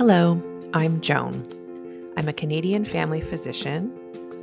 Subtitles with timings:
[0.00, 0.42] Hello,
[0.72, 1.46] I'm Joan.
[2.16, 3.92] I'm a Canadian family physician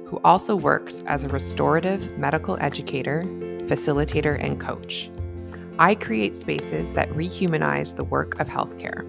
[0.05, 3.23] who also works as a restorative medical educator,
[3.65, 5.09] facilitator, and coach.
[5.79, 9.01] I create spaces that rehumanize the work of healthcare.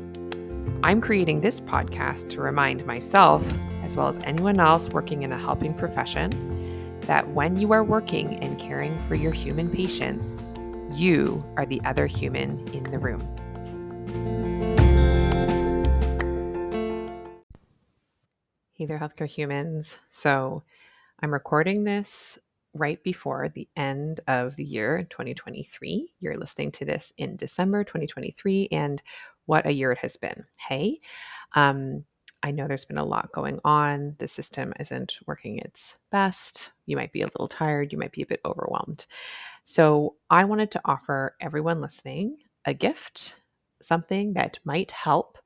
[0.82, 3.46] I'm creating this podcast to remind myself,
[3.82, 6.30] as well as anyone else working in a helping profession,
[7.02, 10.38] that when you are working and caring for your human patients,
[10.94, 13.20] you are the other human in the room.
[18.78, 19.98] Hey there, healthcare humans.
[20.08, 20.62] So,
[21.20, 22.38] I'm recording this
[22.74, 26.12] right before the end of the year 2023.
[26.20, 29.02] You're listening to this in December 2023, and
[29.46, 30.44] what a year it has been.
[30.58, 31.00] Hey,
[31.56, 32.04] um,
[32.44, 34.14] I know there's been a lot going on.
[34.20, 36.70] The system isn't working its best.
[36.86, 37.90] You might be a little tired.
[37.90, 39.08] You might be a bit overwhelmed.
[39.64, 43.34] So, I wanted to offer everyone listening a gift,
[43.82, 45.36] something that might help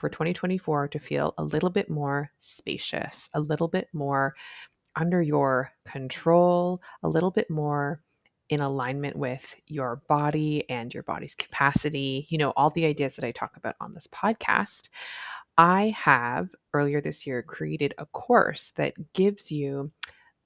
[0.00, 4.34] for 2024 to feel a little bit more spacious, a little bit more
[4.96, 8.02] under your control, a little bit more
[8.48, 13.24] in alignment with your body and your body's capacity, you know, all the ideas that
[13.24, 14.88] I talk about on this podcast.
[15.56, 19.92] I have earlier this year created a course that gives you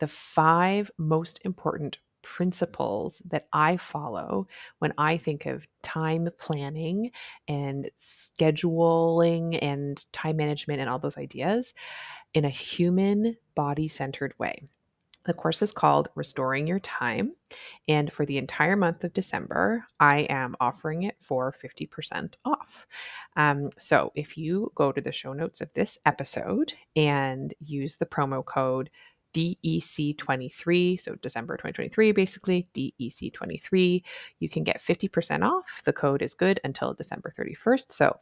[0.00, 4.48] the five most important principles that I follow
[4.80, 7.12] when I think of time planning
[7.46, 11.74] and scheduling and time management and all those ideas
[12.32, 14.64] in a human body centered way.
[15.24, 17.32] The course is called Restoring Your Time.
[17.88, 22.86] And for the entire month of December, I am offering it for 50% off.
[23.36, 28.06] Um, so if you go to the show notes of this episode and use the
[28.06, 28.90] promo code
[29.34, 34.02] DEC23, so December 2023, basically, DEC23.
[34.38, 35.82] You can get 50% off.
[35.84, 37.90] The code is good until December 31st.
[37.90, 38.16] So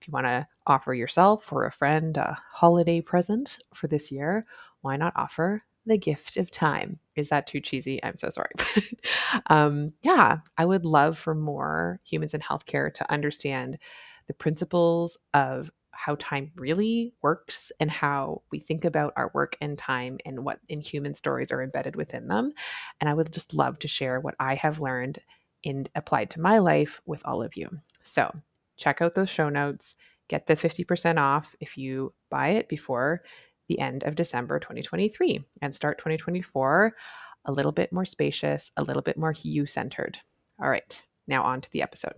[0.00, 4.46] if you want to offer yourself or a friend a holiday present for this year,
[4.82, 6.98] why not offer the gift of time?
[7.16, 8.02] Is that too cheesy?
[8.04, 8.52] I'm so sorry.
[9.46, 13.78] um, yeah, I would love for more humans in healthcare to understand
[14.26, 19.76] the principles of how time really works and how we think about our work and
[19.76, 22.52] time and what in human stories are embedded within them.
[23.00, 25.18] And I would just love to share what I have learned
[25.62, 27.68] and applied to my life with all of you.
[28.02, 28.34] So
[28.78, 29.94] check out those show notes,
[30.28, 33.20] get the 50% off if you buy it before
[33.68, 36.96] the end of December 2023 and start 2024
[37.44, 40.18] a little bit more spacious, a little bit more you centered.
[40.62, 42.14] All right, now on to the episode.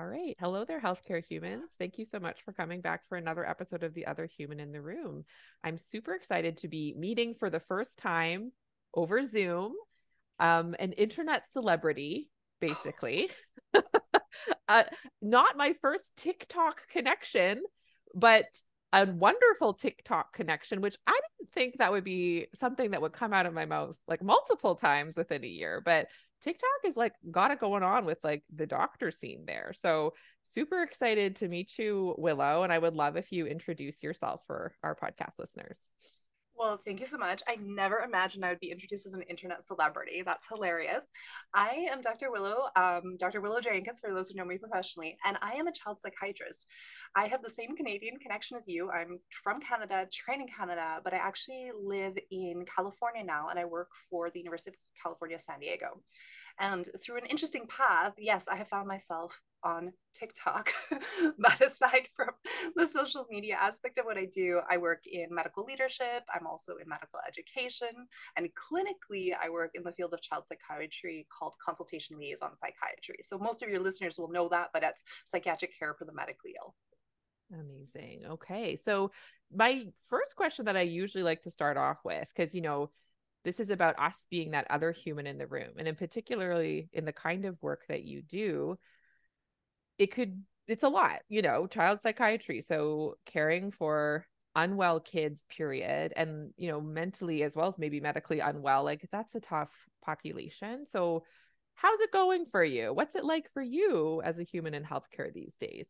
[0.00, 0.34] All right.
[0.40, 1.68] Hello there, healthcare humans.
[1.78, 4.72] Thank you so much for coming back for another episode of The Other Human in
[4.72, 5.26] the Room.
[5.62, 8.50] I'm super excited to be meeting for the first time
[8.94, 9.74] over Zoom
[10.38, 12.30] um, an internet celebrity,
[12.62, 13.28] basically.
[14.68, 14.84] uh,
[15.20, 17.62] not my first TikTok connection,
[18.14, 18.46] but
[18.94, 23.34] a wonderful TikTok connection, which I didn't think that would be something that would come
[23.34, 25.82] out of my mouth like multiple times within a year.
[25.84, 26.06] But
[26.42, 29.72] TikTok is like got it going on with like the doctor scene there.
[29.74, 30.14] So
[30.44, 32.62] super excited to meet you, Willough.
[32.62, 35.80] And I would love if you introduce yourself for our podcast listeners.
[36.60, 37.40] Well, thank you so much.
[37.48, 40.22] I never imagined I would be introduced as an internet celebrity.
[40.22, 41.00] That's hilarious.
[41.54, 42.30] I am Dr.
[42.30, 43.40] Willough, um, Dr.
[43.40, 46.66] Willough Jenkins, for those who know me professionally, and I am a child psychiatrist.
[47.16, 48.90] I have the same Canadian connection as you.
[48.90, 53.64] I'm from Canada, trained in Canada, but I actually live in California now, and I
[53.64, 56.02] work for the University of California, San Diego.
[56.58, 60.70] And through an interesting path, yes, I have found myself on TikTok.
[61.38, 62.30] but aside from
[62.76, 66.24] the social media aspect of what I do, I work in medical leadership.
[66.34, 67.88] I'm also in medical education.
[68.36, 73.18] And clinically, I work in the field of child psychiatry called consultation liaison psychiatry.
[73.22, 76.54] So most of your listeners will know that, but it's psychiatric care for the medically
[76.62, 76.74] ill.
[77.52, 78.26] Amazing.
[78.26, 78.76] Okay.
[78.76, 79.10] So,
[79.52, 82.90] my first question that I usually like to start off with, because, you know,
[83.44, 85.70] this is about us being that other human in the room.
[85.78, 88.78] And in particularly in the kind of work that you do,
[90.00, 94.26] it could it's a lot you know child psychiatry so caring for
[94.56, 99.34] unwell kids period and you know mentally as well as maybe medically unwell like that's
[99.36, 99.70] a tough
[100.04, 100.86] population.
[100.86, 101.24] So
[101.74, 102.92] how's it going for you?
[102.92, 105.86] What's it like for you as a human in healthcare these days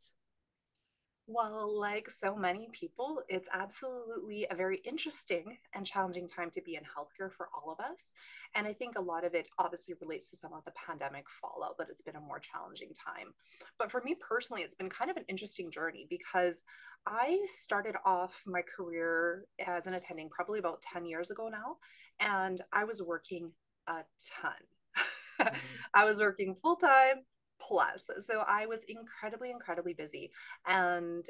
[1.33, 6.75] well, like so many people, it's absolutely a very interesting and challenging time to be
[6.75, 8.13] in healthcare for all of us.
[8.55, 11.79] And I think a lot of it obviously relates to some of the pandemic fallout,
[11.79, 13.33] that it's been a more challenging time.
[13.79, 16.63] But for me personally, it's been kind of an interesting journey because
[17.07, 21.77] I started off my career as an attending probably about 10 years ago now,
[22.19, 23.53] and I was working
[23.87, 24.05] a
[24.41, 24.53] ton.
[25.41, 25.57] Mm-hmm.
[25.95, 27.25] I was working full time
[27.61, 28.05] plus.
[28.27, 30.31] So I was incredibly, incredibly busy.
[30.67, 31.27] And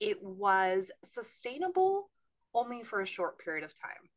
[0.00, 2.10] it was sustainable
[2.54, 4.08] only for a short period of time,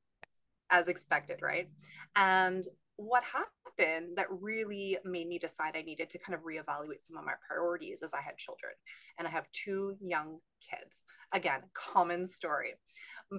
[0.70, 1.70] as expected, right?
[2.16, 2.68] And
[2.98, 7.26] what happened that really made me decide I needed to kind of reevaluate some of
[7.26, 8.74] my priorities as I had children.
[9.18, 10.40] And I have two young
[10.70, 10.98] kids.
[11.34, 12.74] Again, common story.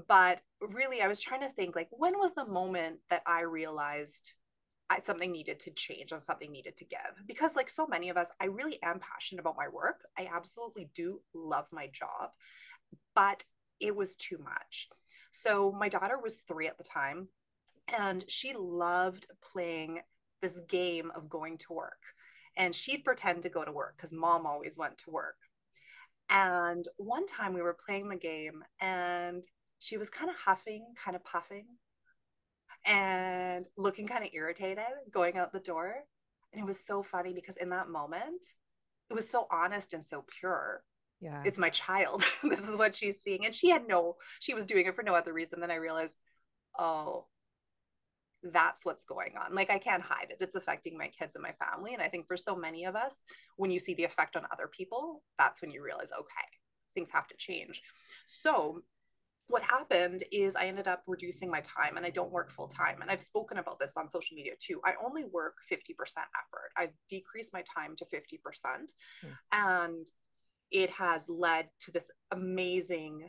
[0.09, 4.35] But really, I was trying to think like, when was the moment that I realized
[4.91, 7.27] I, something needed to change and something needed to give.
[7.27, 10.01] Because like so many of us i really am passionate about my work.
[10.19, 12.31] I absolutely do love my job
[13.15, 13.45] but
[13.81, 14.89] it was too much.
[15.33, 17.29] So my daughter was three at the time
[17.89, 20.01] and she loved playing
[20.41, 21.99] this game of going to work.
[22.57, 25.37] And she'd pretend to go to work because mom always went to work.
[26.29, 29.43] And one time we were playing the game and
[29.79, 31.67] she was kind of huffing kind of puffing
[32.85, 35.95] and looking kind of irritated going out the door.
[36.53, 38.45] And it was so funny because in that moment,
[39.11, 40.83] it was so honest and so pure.
[41.21, 41.43] Yeah.
[41.45, 42.25] It's my child.
[42.43, 43.45] this is what she's seeing.
[43.45, 46.19] And she had no, she was doing it for no other reason than I realized,
[46.79, 47.27] oh,
[48.43, 49.55] that's what's going on.
[49.55, 50.39] Like I can't hide it.
[50.41, 51.95] It's affecting my kids and my family.
[51.95, 53.15] And I think for so many of us,
[53.57, 56.49] when you see the effect on other people, that's when you realize, okay,
[56.95, 57.83] things have to change.
[58.27, 58.83] So
[59.53, 63.03] what happened is I ended up reducing my time and I don't work full time.
[63.03, 64.81] And I've spoken about this on social media too.
[64.83, 66.71] I only work 50% effort.
[66.75, 68.15] I've decreased my time to 50%.
[69.23, 69.29] Mm.
[69.53, 70.07] And
[70.71, 73.29] it has led to this amazing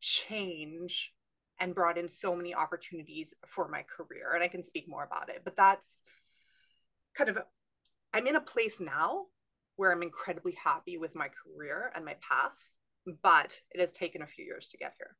[0.00, 1.12] change
[1.60, 4.32] and brought in so many opportunities for my career.
[4.34, 5.42] And I can speak more about it.
[5.44, 6.02] But that's
[7.14, 7.38] kind of,
[8.12, 9.26] I'm in a place now
[9.76, 12.58] where I'm incredibly happy with my career and my path.
[13.22, 15.16] But it has taken a few years to get here.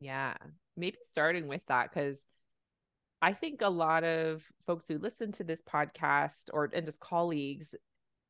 [0.00, 0.34] Yeah.
[0.76, 2.18] Maybe starting with that because
[3.20, 7.74] I think a lot of folks who listen to this podcast or and just colleagues,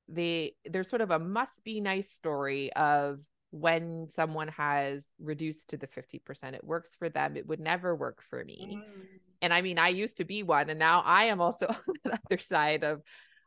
[0.09, 3.20] they there's sort of a must be nice story of
[3.50, 7.37] when someone has reduced to the 50%, it works for them.
[7.37, 8.79] It would never work for me.
[8.79, 9.05] Mm.
[9.41, 12.19] And I mean, I used to be one, and now I am also on the
[12.26, 13.03] other side of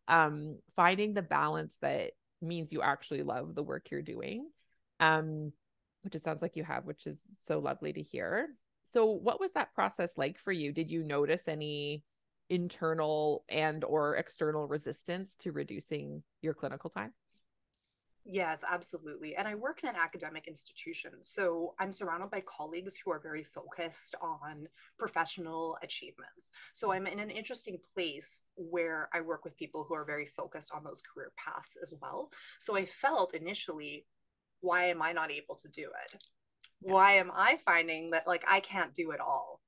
[0.07, 4.49] um, finding the balance that means you actually love the work you're doing.
[4.99, 5.53] Um,
[6.01, 8.49] which it sounds like you have, which is so lovely to hear.
[8.87, 10.71] So what was that process like for you?
[10.71, 12.03] Did you notice any
[12.49, 17.13] internal and or external resistance to reducing your clinical time?
[18.23, 19.35] Yes, absolutely.
[19.35, 21.11] And I work in an academic institution.
[21.23, 24.67] So I'm surrounded by colleagues who are very focused on
[24.99, 26.51] professional achievements.
[26.75, 30.71] So I'm in an interesting place where I work with people who are very focused
[30.71, 32.29] on those career paths as well.
[32.59, 34.05] So I felt initially
[34.61, 36.21] why am I not able to do it?
[36.81, 36.93] Yeah.
[36.93, 39.59] Why am I finding that like I can't do it all?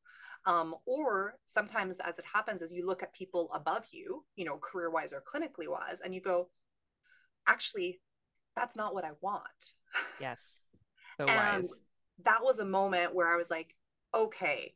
[0.46, 4.58] Um, or sometimes as it happens is you look at people above you, you know,
[4.58, 6.50] career wise or clinically wise, and you go,
[7.48, 8.02] actually,
[8.56, 9.44] that's not what I want.
[10.20, 10.40] Yes.
[11.20, 11.72] So and wise.
[12.24, 13.76] that was a moment where I was like,
[14.16, 14.74] okay,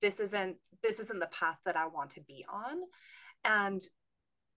[0.00, 2.78] this isn't this isn't the path that I want to be on.
[3.44, 3.82] And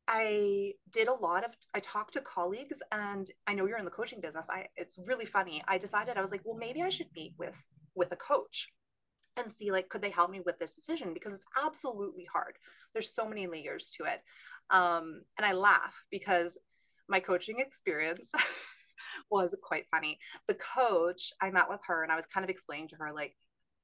[0.08, 3.92] I did a lot of I talked to colleagues and I know you're in the
[3.92, 4.48] coaching business.
[4.50, 5.62] I it's really funny.
[5.68, 7.62] I decided I was like, well, maybe I should meet with
[7.96, 8.72] with a coach
[9.36, 12.58] and see like could they help me with this decision because it's absolutely hard.
[12.94, 14.22] There's so many layers to it.
[14.70, 16.58] Um, and I laugh because
[17.10, 18.32] my coaching experience
[19.32, 20.20] was quite funny.
[20.48, 23.36] The coach, I met with her and I was kind of explaining to her like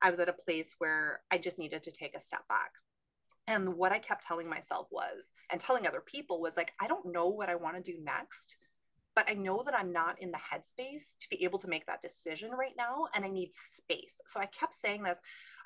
[0.01, 2.71] I was at a place where I just needed to take a step back
[3.47, 7.11] and what I kept telling myself was, and telling other people was like, I don't
[7.11, 8.57] know what I want to do next,
[9.15, 12.01] but I know that I'm not in the headspace to be able to make that
[12.01, 13.07] decision right now.
[13.13, 14.19] And I need space.
[14.27, 15.17] So I kept saying this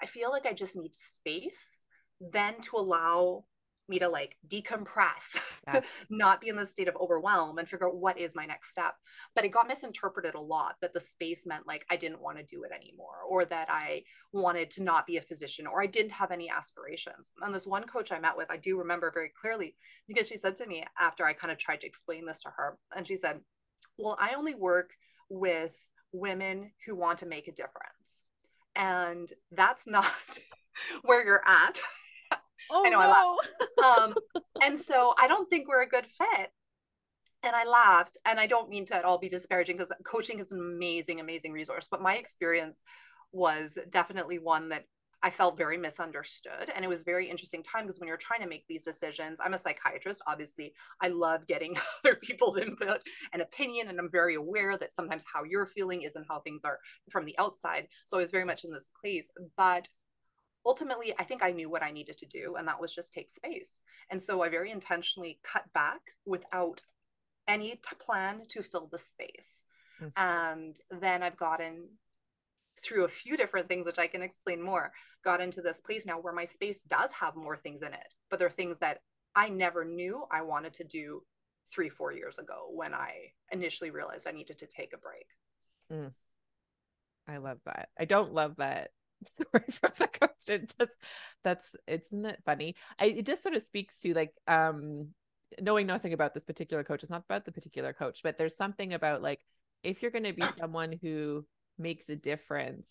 [0.01, 1.81] I feel like I just need space
[2.19, 3.45] then to allow
[3.89, 5.81] me to like decompress, yeah.
[6.09, 8.95] not be in the state of overwhelm and figure out what is my next step.
[9.35, 12.43] But it got misinterpreted a lot that the space meant like I didn't want to
[12.43, 14.03] do it anymore, or that I
[14.33, 17.31] wanted to not be a physician, or I didn't have any aspirations.
[17.41, 19.75] And this one coach I met with, I do remember very clearly
[20.07, 22.77] because she said to me after I kind of tried to explain this to her,
[22.95, 23.39] and she said,
[23.97, 24.91] Well, I only work
[25.29, 25.73] with
[26.11, 28.21] women who want to make a difference.
[28.75, 30.05] And that's not
[31.03, 31.79] where you're at.
[32.71, 33.37] Oh, I know no.
[33.83, 34.15] I um,
[34.61, 36.51] and so I don't think we're a good fit.
[37.43, 38.17] And I laughed.
[38.25, 41.51] And I don't mean to at all be disparaging because coaching is an amazing, amazing
[41.51, 41.87] resource.
[41.89, 42.83] But my experience
[43.31, 44.85] was definitely one that
[45.23, 46.71] I felt very misunderstood.
[46.75, 49.53] And it was very interesting time because when you're trying to make these decisions, I'm
[49.53, 50.21] a psychiatrist.
[50.27, 53.01] Obviously, I love getting other people's input
[53.33, 53.87] and opinion.
[53.87, 57.37] And I'm very aware that sometimes how you're feeling isn't how things are from the
[57.39, 57.87] outside.
[58.05, 59.29] So I was very much in this place.
[59.55, 59.87] But
[60.67, 63.31] ultimately, I think I knew what I needed to do, and that was just take
[63.31, 63.81] space.
[64.11, 66.81] And so I very intentionally cut back without
[67.47, 69.63] any plan to fill the space.
[70.01, 70.09] Mm-hmm.
[70.17, 71.87] And then I've gotten
[72.83, 74.91] through a few different things, which I can explain more,
[75.23, 78.37] got into this place now where my space does have more things in it, but
[78.37, 78.99] they're things that
[79.35, 81.23] I never knew I wanted to do
[81.71, 85.27] three, four years ago when I initially realized I needed to take a break.
[85.91, 86.13] Mm.
[87.27, 87.89] I love that.
[87.99, 88.91] I don't love that
[89.33, 90.49] story from the coach.
[90.49, 90.91] It just
[91.43, 92.75] that's isn't it funny?
[92.99, 95.09] I it just sort of speaks to like um
[95.61, 97.03] knowing nothing about this particular coach.
[97.03, 99.41] It's not about the particular coach, but there's something about like
[99.83, 101.45] if you're gonna be someone who
[101.77, 102.87] makes a difference,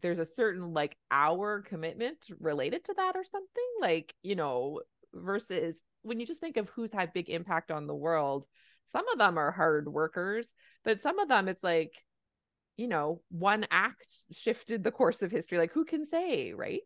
[0.00, 3.64] there's a certain like hour commitment related to that or something.
[3.80, 4.80] Like, you know,
[5.14, 8.46] versus when you just think of who's had big impact on the world,
[8.92, 10.52] some of them are hard workers,
[10.84, 11.92] but some of them it's like
[12.78, 15.58] you know, one act shifted the course of history.
[15.58, 16.80] Like, who can say, right?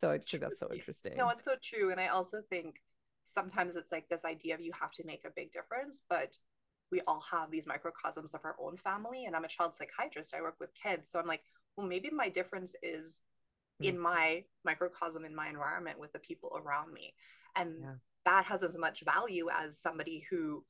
[0.00, 1.16] So I think that's so interesting.
[1.16, 1.90] No, it's so true.
[1.90, 2.76] And I also think
[3.24, 6.36] sometimes it's like this idea of you have to make a big difference, but
[6.92, 9.24] we all have these microcosms of our own family.
[9.24, 11.08] And I'm a child psychiatrist, I work with kids.
[11.10, 11.42] So I'm like,
[11.76, 13.18] well, maybe my difference is
[13.80, 14.02] in mm-hmm.
[14.02, 17.14] my microcosm, in my environment with the people around me.
[17.56, 17.94] And yeah.
[18.26, 20.64] that has as much value as somebody who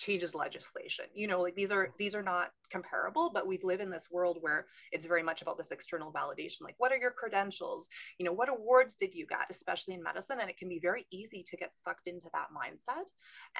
[0.00, 1.04] changes legislation.
[1.14, 4.38] You know like these are these are not comparable but we live in this world
[4.40, 7.88] where it's very much about this external validation like what are your credentials?
[8.18, 10.38] You know what awards did you get especially in medicine?
[10.40, 13.08] And it can be very easy to get sucked into that mindset.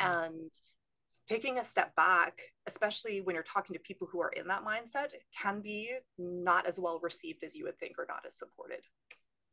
[0.00, 0.50] And
[1.28, 5.12] taking a step back especially when you're talking to people who are in that mindset
[5.40, 8.80] can be not as well received as you would think or not as supported.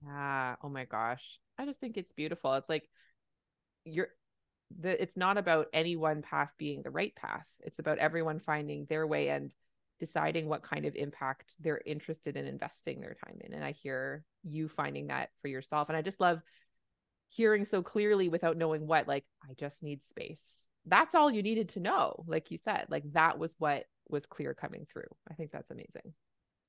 [0.06, 0.56] Yeah.
[0.64, 1.40] Oh my gosh.
[1.58, 2.54] I just think it's beautiful.
[2.54, 2.88] It's like
[3.84, 4.10] you're
[4.80, 7.48] the it's not about any one path being the right path.
[7.62, 9.54] It's about everyone finding their way and
[10.00, 13.54] deciding what kind of impact they're interested in investing their time in.
[13.54, 15.90] And i hear you finding that for yourself.
[15.90, 16.42] And i just love
[17.30, 20.44] hearing so clearly without knowing what like i just need space.
[20.86, 24.54] That's all you needed to know like you said like that was what was clear
[24.54, 25.10] coming through.
[25.30, 26.14] I think that's amazing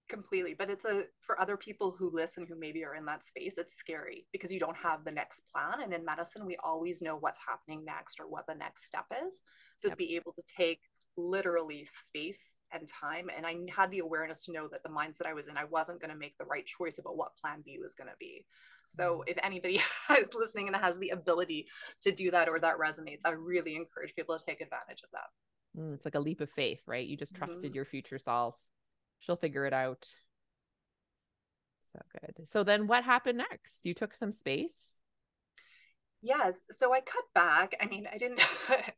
[0.09, 3.59] completely but it's a for other people who listen who maybe are in that space
[3.59, 7.17] it's scary because you don't have the next plan and in medicine we always know
[7.17, 9.43] what's happening next or what the next step is
[9.77, 9.97] so yep.
[9.97, 10.81] to be able to take
[11.17, 15.35] literally space and time and i had the awareness to know that the mindset i
[15.35, 17.95] was in i wasn't going to make the right choice about what plan b was
[17.95, 18.45] going to be
[18.87, 19.31] so mm.
[19.31, 21.67] if anybody is listening and has the ability
[22.01, 25.81] to do that or that resonates i really encourage people to take advantage of that
[25.81, 27.75] mm, it's like a leap of faith right you just trusted mm-hmm.
[27.75, 28.55] your future self
[29.21, 30.07] she'll figure it out.
[31.93, 32.49] So good.
[32.49, 33.81] So then what happened next?
[33.85, 34.71] You took some space?
[36.21, 36.63] Yes.
[36.71, 37.75] So I cut back.
[37.81, 38.41] I mean, I didn't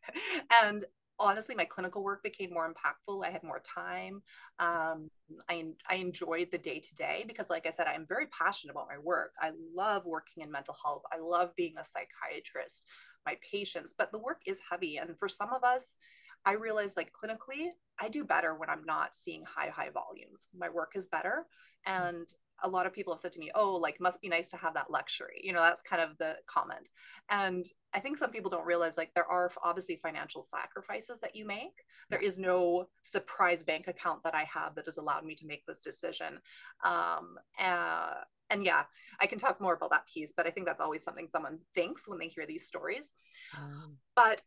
[0.63, 0.85] and
[1.21, 4.23] honestly my clinical work became more impactful i had more time
[4.59, 5.09] um,
[5.49, 8.89] I, I enjoyed the day to day because like i said i'm very passionate about
[8.89, 12.85] my work i love working in mental health i love being a psychiatrist
[13.27, 15.99] my patients but the work is heavy and for some of us
[16.45, 17.69] I realize like clinically,
[18.01, 20.49] I do better when I'm not seeing high, high volumes.
[20.57, 21.47] My work is better.
[21.87, 22.09] Mm.
[22.09, 24.57] And a lot of people have said to me, oh, like, must be nice to
[24.57, 25.41] have that luxury.
[25.43, 26.89] You know, that's kind of the comment.
[27.31, 31.47] And I think some people don't realize like there are obviously financial sacrifices that you
[31.47, 31.85] make.
[32.11, 35.65] There is no surprise bank account that I have that has allowed me to make
[35.67, 36.39] this decision.
[36.85, 38.15] Um, uh,
[38.51, 38.83] and yeah,
[39.21, 42.09] I can talk more about that piece, but I think that's always something someone thinks
[42.09, 43.11] when they hear these stories.
[43.57, 43.97] Um.
[44.15, 44.43] But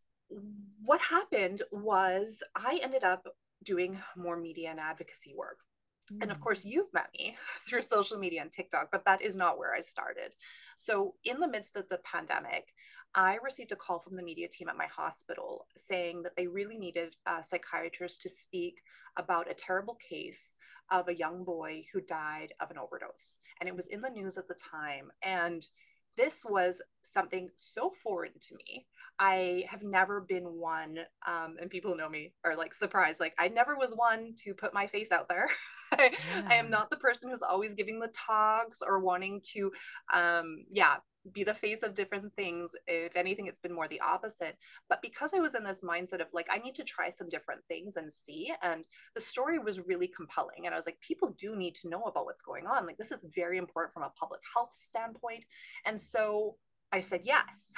[0.84, 3.28] what happened was I ended up
[3.64, 5.60] doing more media and advocacy work.
[6.12, 6.24] Mm.
[6.24, 6.42] And of mm.
[6.42, 7.38] course, you've met me
[7.70, 10.34] through social media and TikTok, but that is not where I started.
[10.76, 12.74] So, in the midst of the pandemic,
[13.16, 16.78] I received a call from the media team at my hospital saying that they really
[16.78, 18.82] needed a psychiatrist to speak
[19.18, 20.56] about a terrible case
[20.92, 23.38] of a young boy who died of an overdose.
[23.60, 25.12] And it was in the news at the time.
[25.22, 25.66] And
[26.18, 28.86] this was something so foreign to me.
[29.20, 33.20] I have never been one, um, and people know me are like surprised.
[33.20, 35.48] Like I never was one to put my face out there.
[35.92, 36.48] I, yeah.
[36.50, 39.72] I, am not the person who's always giving the talks or wanting to,
[40.12, 40.96] um, yeah,
[41.32, 42.72] be the face of different things.
[42.88, 44.58] If anything, it's been more the opposite.
[44.90, 47.62] But because I was in this mindset of like, I need to try some different
[47.68, 50.66] things and see, and the story was really compelling.
[50.66, 52.86] And I was like, people do need to know about what's going on.
[52.86, 55.46] Like, this is very important from a public health standpoint.
[55.86, 56.56] And so
[56.92, 57.72] I said yes.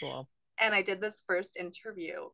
[0.00, 0.28] Cool.
[0.58, 2.28] and I did this first interview.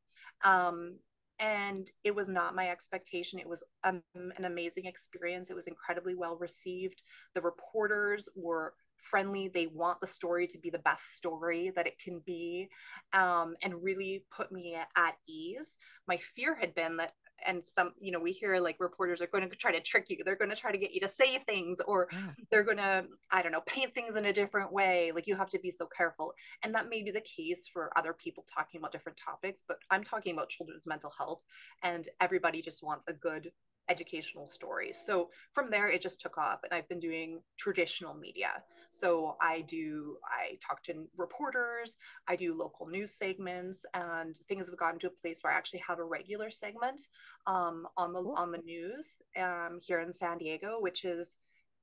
[0.44, 0.96] Um,
[1.40, 3.38] and it was not my expectation.
[3.38, 5.50] It was um, an amazing experience.
[5.50, 7.02] It was incredibly well received.
[7.34, 9.48] The reporters were friendly.
[9.48, 12.68] They want the story to be the best story that it can be
[13.12, 15.76] um, and really put me at ease.
[16.06, 17.12] My fear had been that
[17.46, 20.16] and some you know we hear like reporters are going to try to trick you
[20.24, 22.18] they're going to try to get you to say things or yeah.
[22.50, 25.48] they're going to i don't know paint things in a different way like you have
[25.48, 28.92] to be so careful and that may be the case for other people talking about
[28.92, 31.42] different topics but i'm talking about children's mental health
[31.82, 33.50] and everybody just wants a good
[33.88, 35.02] educational stories.
[35.04, 38.62] So from there, it just took off, and I've been doing traditional media.
[38.90, 44.78] So I do, I talk to reporters, I do local news segments, and things have
[44.78, 47.02] gotten to a place where I actually have a regular segment
[47.46, 51.34] um, on the on the news um, here in San Diego, which is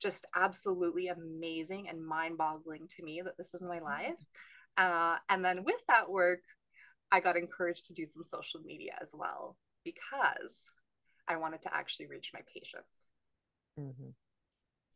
[0.01, 4.19] just absolutely amazing and mind-boggling to me that this is my life.
[4.77, 6.41] Uh, and then with that work,
[7.11, 10.65] I got encouraged to do some social media as well because
[11.27, 12.89] I wanted to actually reach my patients.
[13.79, 14.09] Mm-hmm.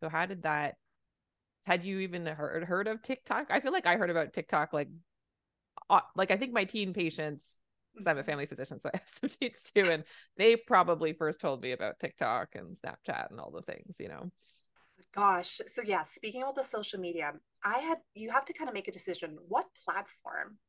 [0.02, 0.76] So how did that?
[1.66, 3.48] Had you even heard heard of TikTok?
[3.50, 4.90] I feel like I heard about TikTok like,
[5.90, 7.44] uh, like I think my teen patients.
[7.94, 8.30] Because I'm a mm-hmm.
[8.30, 10.04] family physician, so I have some teens too, and
[10.38, 14.32] they probably first told me about TikTok and Snapchat and all the things, you know.
[15.16, 17.34] Gosh, so yeah, speaking about the social media,
[17.64, 19.38] I had you have to kind of make a decision.
[19.48, 20.60] What platform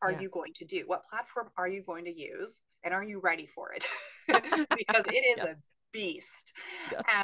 [0.00, 0.20] are yeah.
[0.20, 0.84] you going to do?
[0.86, 2.60] What platform are you going to use?
[2.84, 3.86] And are you ready for it?
[4.76, 5.56] because it is a
[5.92, 6.52] beast.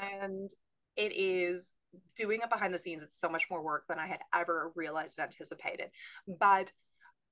[0.03, 0.51] And
[0.97, 1.71] it is
[2.17, 3.03] doing it behind the scenes.
[3.03, 5.91] It's so much more work than I had ever realized and anticipated.
[6.27, 6.73] But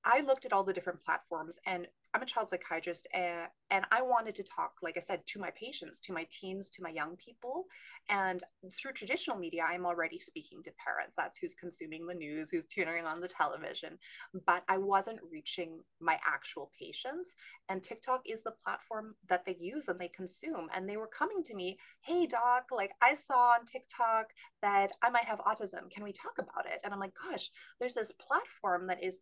[0.05, 4.03] I looked at all the different platforms and I'm a child psychiatrist and, and I
[4.03, 7.15] wanted to talk, like I said, to my patients, to my teens, to my young
[7.15, 7.65] people.
[8.07, 8.43] And
[8.77, 11.15] through traditional media, I'm already speaking to parents.
[11.15, 13.97] That's who's consuming the news, who's tuning on the television.
[14.45, 17.33] But I wasn't reaching my actual patients.
[17.69, 20.67] And TikTok is the platform that they use and they consume.
[20.75, 24.27] And they were coming to me, hey, doc, like I saw on TikTok
[24.61, 25.89] that I might have autism.
[25.89, 26.81] Can we talk about it?
[26.83, 29.21] And I'm like, gosh, there's this platform that is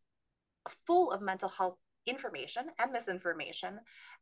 [0.86, 1.78] full of mental health
[2.08, 3.80] information and misinformation.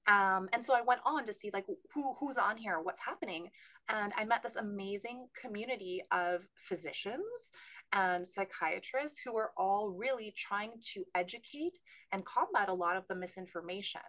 [0.07, 3.49] Um, and so i went on to see like who who's on here what's happening.
[3.87, 7.51] And i met this amazing community of physicians
[7.91, 11.79] and psychiatrists who are all really trying to educate
[12.11, 14.01] and combat a lot of the misinformation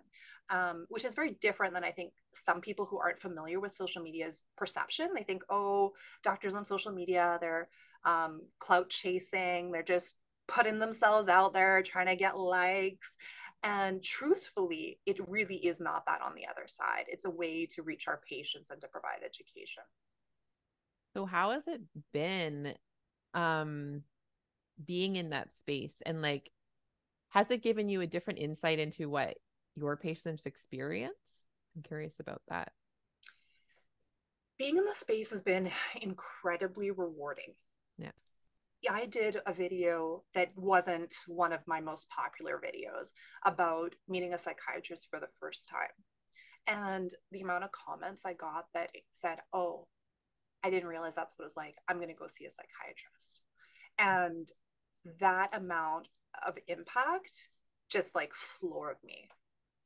[0.51, 4.03] um, which is very different than i think some people who aren't familiar with social
[4.03, 5.09] media's perception.
[5.15, 5.93] They think oh
[6.23, 7.69] doctors on social media they're
[8.05, 10.17] um, clout chasing they're just
[10.51, 13.17] putting themselves out there, trying to get likes.
[13.63, 17.05] And truthfully, it really is not that on the other side.
[17.09, 19.83] It's a way to reach our patients and to provide education.
[21.15, 22.75] So how has it been
[23.35, 24.03] um
[24.85, 26.51] being in that space and like
[27.29, 29.37] has it given you a different insight into what
[29.77, 31.15] your patients experience?
[31.77, 32.73] I'm curious about that.
[34.59, 35.71] Being in the space has been
[36.01, 37.55] incredibly rewarding.
[37.99, 38.11] Yeah.
[38.89, 43.09] I did a video that wasn't one of my most popular videos
[43.45, 45.89] about meeting a psychiatrist for the first time.
[46.67, 49.87] And the amount of comments I got that said, Oh,
[50.63, 51.75] I didn't realize that's what it was like.
[51.89, 53.43] I'm going to go see a psychiatrist.
[53.99, 54.49] And
[55.21, 56.09] that amount
[56.47, 57.49] of impact
[57.89, 59.29] just like floored me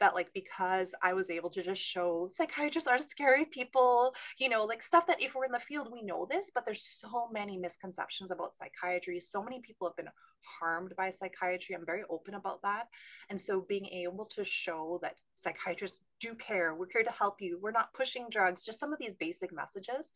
[0.01, 4.65] that like because I was able to just show psychiatrists aren't scary people, you know,
[4.65, 7.57] like stuff that if we're in the field we know this, but there's so many
[7.57, 9.21] misconceptions about psychiatry.
[9.21, 10.13] So many people have been
[10.61, 11.75] harmed by psychiatry.
[11.75, 12.89] I'm very open about that.
[13.31, 17.59] And so being able to show that psychiatrists do care, we're here to help you.
[17.61, 20.13] We're not pushing drugs, just some of these basic messages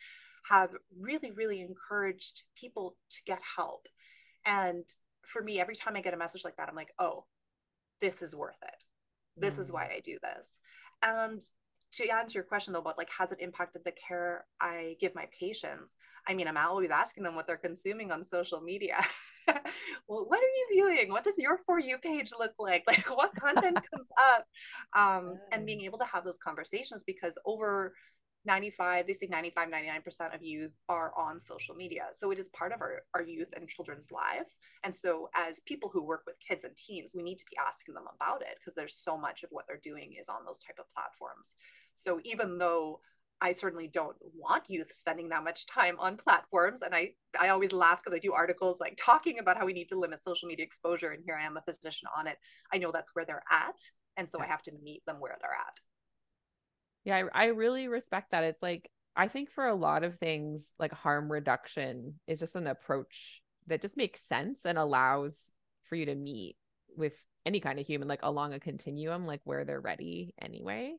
[0.49, 3.87] have really really encouraged people to get help.
[4.47, 4.85] And
[5.27, 7.27] for me every time I get a message like that I'm like, "Oh,
[8.01, 8.88] this is worth it."
[9.41, 9.61] This mm.
[9.61, 10.59] is why I do this.
[11.03, 11.43] And
[11.93, 15.27] to answer your question though about like has it impacted the care I give my
[15.39, 15.95] patients?
[16.27, 18.99] I mean, I'm always asking them what they're consuming on social media.
[20.09, 21.11] well, what are you viewing?
[21.11, 22.85] What does your for you page look like?
[22.87, 24.47] Like what content comes up?
[24.95, 27.95] Um, and being able to have those conversations because over
[28.49, 32.73] 95 they say 95 99% of youth are on social media so it is part
[32.73, 36.65] of our, our youth and children's lives and so as people who work with kids
[36.65, 39.51] and teens we need to be asking them about it because there's so much of
[39.53, 41.55] what they're doing is on those type of platforms
[41.95, 43.01] so even though
[43.41, 46.83] I certainly don't want youth spending that much time on platforms.
[46.83, 49.89] And I, I always laugh because I do articles like talking about how we need
[49.91, 51.11] to limit social media exposure.
[51.11, 52.37] And here I am a physician on it.
[52.73, 53.79] I know that's where they're at.
[54.17, 55.79] And so I have to meet them where they're at.
[57.09, 58.45] Yeah, I, I really respect that.
[58.45, 62.67] It's like I think for a lot of things, like harm reduction is just an
[62.67, 65.51] approach that just makes sense and allows
[65.89, 66.57] for you to meet
[66.99, 67.15] with
[67.47, 70.97] any kind of human, like along a continuum, like where they're ready anyway.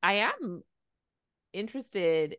[0.00, 0.62] I am
[1.52, 2.36] interested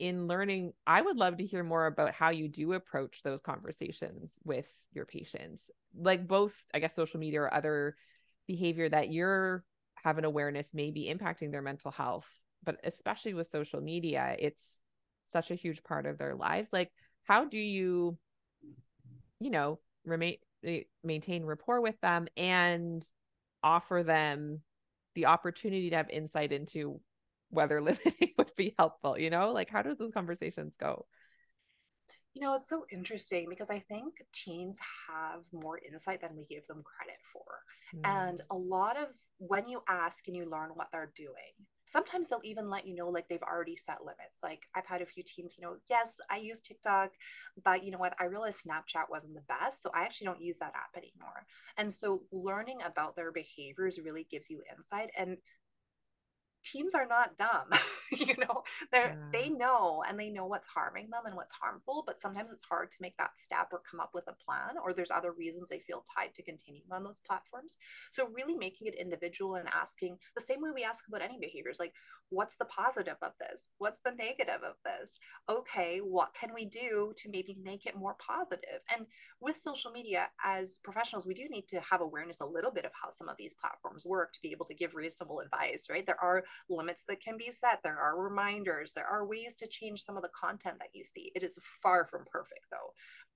[0.00, 0.72] in learning.
[0.84, 5.04] I would love to hear more about how you do approach those conversations with your
[5.06, 7.94] patients, like both, I guess, social media or other
[8.48, 9.62] behavior that you're
[10.04, 12.26] have an awareness may be impacting their mental health
[12.62, 14.62] but especially with social media it's
[15.32, 16.68] such a huge part of their lives.
[16.72, 16.90] Like
[17.24, 18.18] how do you
[19.40, 23.04] you know remain eh, maintain rapport with them and
[23.62, 24.60] offer them
[25.14, 27.00] the opportunity to have insight into
[27.50, 29.52] whether limiting would be helpful you know?
[29.52, 31.06] Like how do those conversations go
[32.34, 36.66] you know, it's so interesting because I think teens have more insight than we give
[36.66, 37.44] them credit for.
[37.96, 38.28] Mm.
[38.28, 42.40] And a lot of when you ask and you learn what they're doing, sometimes they'll
[42.44, 44.38] even let you know like they've already set limits.
[44.42, 47.10] Like I've had a few teens, you know, yes, I use TikTok,
[47.64, 48.14] but you know what?
[48.20, 49.82] I realized Snapchat wasn't the best.
[49.82, 51.46] So I actually don't use that app anymore.
[51.76, 55.10] And so learning about their behaviors really gives you insight.
[55.18, 55.38] And
[56.70, 57.70] teens are not dumb
[58.12, 58.62] you know?
[58.92, 59.28] They're yeah.
[59.32, 62.90] they know and they know what's harming them and what's harmful but sometimes it's hard
[62.90, 65.80] to make that step or come up with a plan or there's other reasons they
[65.80, 67.78] feel tied to continuing on those platforms.
[68.10, 71.78] So really making it individual and asking the same way we ask about any behaviors
[71.78, 71.92] like
[72.30, 73.68] what's the positive of this?
[73.78, 75.10] What's the negative of this?
[75.48, 78.80] Okay what can we do to maybe make it more positive?
[78.94, 79.06] And
[79.40, 82.92] with social media as professionals we do need to have awareness a little bit of
[83.00, 86.06] how some of these platforms work to be able to give reasonable advice right?
[86.06, 90.02] There are limits that can be set there are reminders there are ways to change
[90.02, 92.92] some of the content that you see it is far from perfect though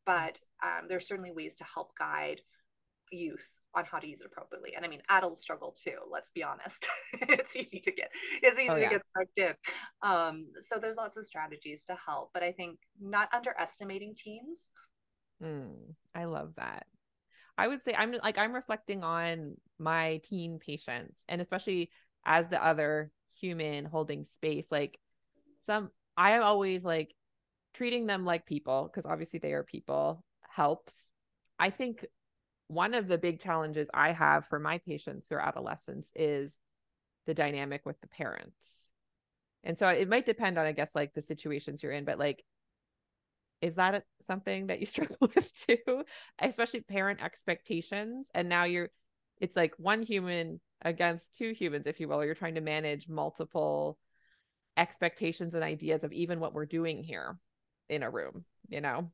[0.07, 2.41] but um, there's certainly ways to help guide
[3.11, 4.75] youth on how to use it appropriately.
[4.77, 5.97] And I mean, adults struggle too.
[6.11, 6.87] Let's be honest.
[7.13, 8.11] it's easy to get
[8.43, 8.89] it's easy oh, yeah.
[8.89, 9.55] to get sucked in.
[10.03, 14.65] Um, so there's lots of strategies to help, but I think not underestimating teens.
[15.43, 16.87] Mm, I love that.
[17.57, 21.91] I would say I'm like I'm reflecting on my teen patients, and especially
[22.27, 24.67] as the other human holding space.
[24.71, 24.99] Like
[25.67, 27.15] some, I am always like
[27.75, 30.95] treating them like people because obviously they are people helps.
[31.59, 32.07] I think
[32.69, 36.53] one of the big challenges I have for my patients who are adolescents is
[37.27, 38.89] the dynamic with the parents.
[39.63, 42.45] And so it might depend on, I guess, like the situations you're in, but like,
[43.61, 46.05] is that something that you struggle with too?
[46.39, 48.27] Especially parent expectations.
[48.35, 48.91] And now you're,
[49.41, 52.21] it's like one human against two humans, if you will.
[52.21, 53.99] or You're trying to manage multiple
[54.77, 57.39] expectations and ideas of even what we're doing here
[57.89, 59.11] in a room, you know?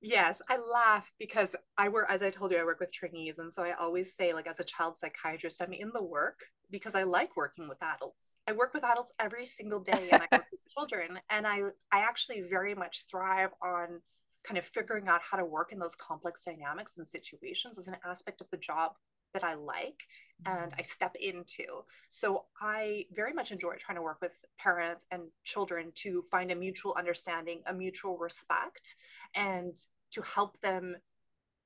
[0.00, 3.38] Yes, I laugh because I work, as I told you, I work with trainees.
[3.38, 6.94] And so I always say, like, as a child psychiatrist, I'm in the work because
[6.94, 8.34] I like working with adults.
[8.46, 11.18] I work with adults every single day and I work with children.
[11.30, 14.02] And I, I actually very much thrive on
[14.46, 17.96] kind of figuring out how to work in those complex dynamics and situations as an
[18.04, 18.92] aspect of the job
[19.36, 20.02] that I like
[20.44, 20.78] and mm-hmm.
[20.78, 21.84] I step into.
[22.08, 26.54] So I very much enjoy trying to work with parents and children to find a
[26.56, 28.96] mutual understanding, a mutual respect,
[29.34, 29.78] and
[30.12, 30.96] to help them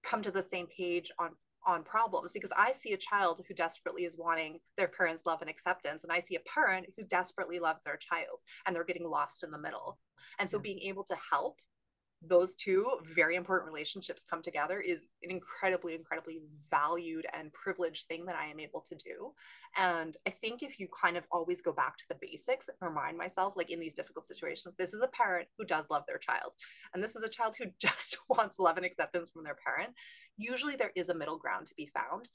[0.02, 1.30] come to the same page on
[1.66, 5.50] on problems because I see a child who desperately is wanting their parents' love and
[5.50, 9.44] acceptance, and I see a parent who desperately loves their child and they're getting lost
[9.44, 9.98] in the middle.
[10.38, 10.62] And so, yeah.
[10.62, 11.58] being able to help
[12.22, 18.26] those two very important relationships come together is an incredibly incredibly valued and privileged thing
[18.26, 19.32] that i am able to do.
[19.76, 23.16] And i think if you kind of always go back to the basics and remind
[23.16, 26.52] myself like in these difficult situations this is a parent who does love their child
[26.92, 29.94] and this is a child who just wants love and acceptance from their parent
[30.36, 32.28] usually there is a middle ground to be found.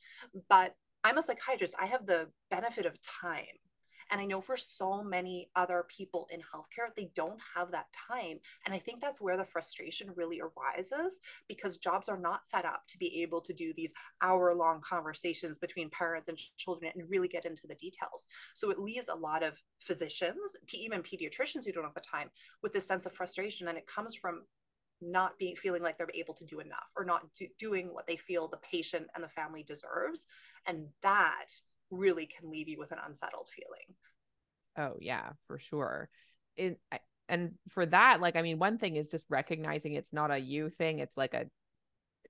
[0.50, 1.76] But i'm a psychiatrist.
[1.80, 3.58] I have the benefit of time
[4.12, 8.40] and I know for so many other people in healthcare, they don't have that time.
[8.66, 12.84] And I think that's where the frustration really arises because jobs are not set up
[12.90, 17.28] to be able to do these hour long conversations between parents and children and really
[17.28, 18.28] get into the details.
[18.54, 22.30] So it leaves a lot of physicians, even pediatricians who don't have the time,
[22.62, 23.68] with this sense of frustration.
[23.68, 24.44] And it comes from
[25.02, 28.16] not being feeling like they're able to do enough or not do, doing what they
[28.16, 30.28] feel the patient and the family deserves
[30.68, 31.48] and that
[31.92, 33.96] really can leave you with an unsettled feeling.
[34.78, 36.10] Oh yeah, for sure.
[36.58, 36.80] It
[37.28, 40.70] and for that, like I mean, one thing is just recognizing it's not a you
[40.70, 41.46] thing; it's like a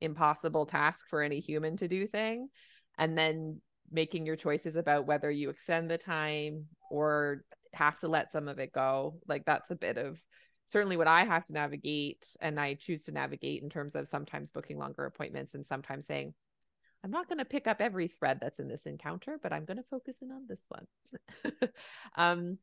[0.01, 2.49] impossible task for any human to do thing,
[2.97, 8.31] and then making your choices about whether you extend the time or have to let
[8.31, 9.19] some of it go.
[9.27, 10.19] Like that's a bit of
[10.67, 14.51] certainly what I have to navigate, and I choose to navigate in terms of sometimes
[14.51, 16.33] booking longer appointments and sometimes saying,
[17.05, 19.77] I'm not going to pick up every thread that's in this encounter, but I'm going
[19.77, 20.87] to focus in on this one.
[22.17, 22.57] um,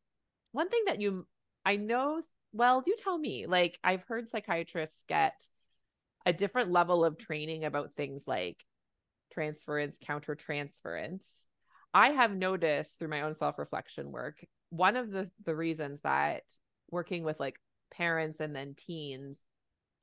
[0.51, 1.29] one thing that you,
[1.65, 2.21] I know,
[2.53, 5.41] well, you tell me, like, I've heard psychiatrists get
[6.27, 8.65] a different level of training about things like
[9.33, 11.23] transference, countertransference.
[11.95, 16.43] I have noticed through my own self reflection work, one of the, the reasons that
[16.91, 17.61] working with like
[17.93, 19.39] parents and then teens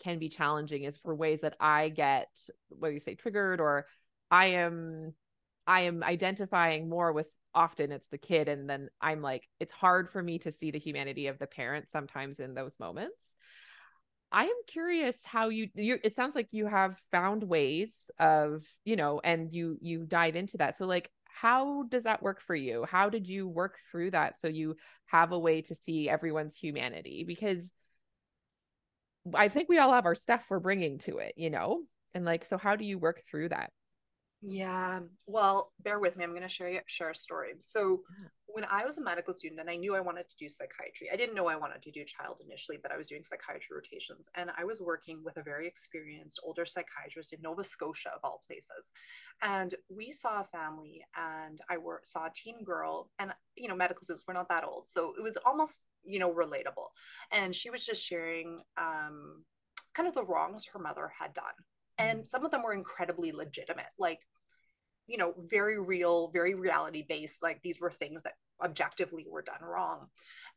[0.01, 2.29] can be challenging is for ways that I get,
[2.69, 3.85] what you say, triggered or
[4.31, 5.13] I am
[5.67, 10.07] I am identifying more with often it's the kid and then i'm like it's hard
[10.07, 13.19] for me to see the humanity of the parent sometimes in those moments.
[14.31, 18.95] I am curious how you you it sounds like you have found ways of you
[18.95, 20.77] know and you you dive into that.
[20.77, 22.85] So like how does that work for you?
[22.85, 24.75] How did you work through that so you
[25.07, 27.23] have a way to see everyone's humanity?
[27.25, 27.71] Because
[29.35, 31.81] i think we all have our stuff we're bringing to it you know?
[32.13, 33.71] And like so how do you work through that
[34.41, 34.99] yeah.
[35.27, 36.23] Well, bear with me.
[36.23, 37.53] I'm going to share share a story.
[37.59, 38.01] So,
[38.51, 41.15] when I was a medical student and I knew I wanted to do psychiatry, I
[41.15, 44.49] didn't know I wanted to do child initially, but I was doing psychiatry rotations and
[44.57, 48.91] I was working with a very experienced older psychiatrist in Nova Scotia, of all places.
[49.43, 53.75] And we saw a family and I wor- saw a teen girl and, you know,
[53.75, 54.89] medical students were not that old.
[54.89, 56.87] So it was almost, you know, relatable.
[57.31, 59.43] And she was just sharing um,
[59.93, 61.45] kind of the wrongs her mother had done
[61.99, 64.19] and some of them were incredibly legitimate like
[65.09, 69.61] you know very real very reality based like these were things that objectively were done
[69.61, 70.07] wrong.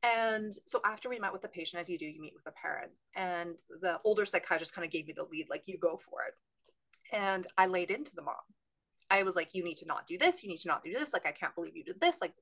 [0.02, 2.52] And so after we met with the patient as you do you meet with the
[2.52, 6.20] parent and the older psychiatrist kind of gave me the lead like you go for
[6.26, 6.34] it.
[7.14, 8.34] And i laid into the mom.
[9.10, 10.42] I was like you need to not do this.
[10.42, 11.12] You need to not do this.
[11.12, 12.18] Like i can't believe you did this.
[12.20, 12.34] Like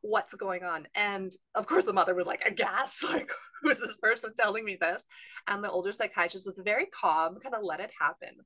[0.00, 0.86] what's going on?
[0.94, 3.30] And of course the mother was like aghast like
[3.62, 5.02] who's this person telling me this?
[5.48, 8.36] And the older psychiatrist was very calm kind of let it happen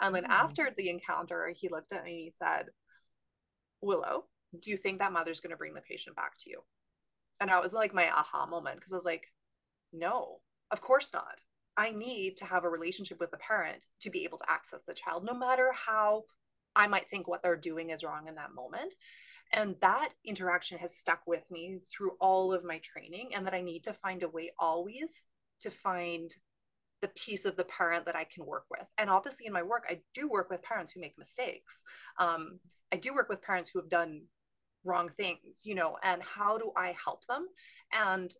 [0.00, 0.32] and then mm-hmm.
[0.32, 2.66] after the encounter he looked at me and he said
[3.80, 4.24] Willough
[4.62, 6.60] do you think that mother's going to bring the patient back to you?
[7.40, 9.26] And i was like my aha moment because i was like
[9.92, 11.36] no of course not.
[11.78, 14.94] I need to have a relationship with the parent to be able to access the
[14.94, 16.24] child no matter how
[16.74, 18.94] i might think what they're doing is wrong in that moment.
[19.52, 23.60] And that interaction has stuck with me through all of my training, and that I
[23.60, 25.22] need to find a way always
[25.60, 26.34] to find
[27.02, 28.86] the piece of the parent that I can work with.
[28.98, 31.82] And obviously, in my work, I do work with parents who make mistakes.
[32.18, 32.58] Um,
[32.92, 34.22] I do work with parents who have done
[34.84, 37.46] wrong things, you know, and how do I help them?
[37.92, 38.32] And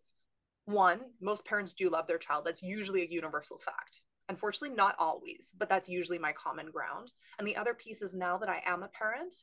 [0.65, 2.45] one, most parents do love their child.
[2.45, 4.01] That's usually a universal fact.
[4.29, 7.11] Unfortunately, not always, but that's usually my common ground.
[7.39, 9.35] And the other piece is now that I am a parent,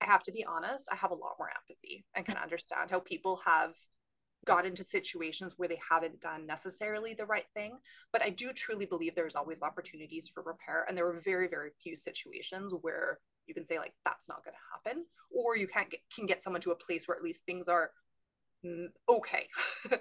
[0.00, 3.00] I have to be honest, I have a lot more empathy and can understand how
[3.00, 3.74] people have
[4.46, 7.78] got into situations where they haven't done necessarily the right thing.
[8.12, 10.84] But I do truly believe there's always opportunities for repair.
[10.88, 14.54] And there were very, very few situations where you can say, like, that's not going
[14.54, 15.04] to happen.
[15.30, 17.90] Or you can't get, can get someone to a place where at least things are
[18.64, 19.48] mm, okay.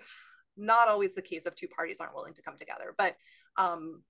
[0.58, 2.94] not always the case if two parties aren't willing to come together.
[2.98, 3.16] But
[3.58, 4.04] um,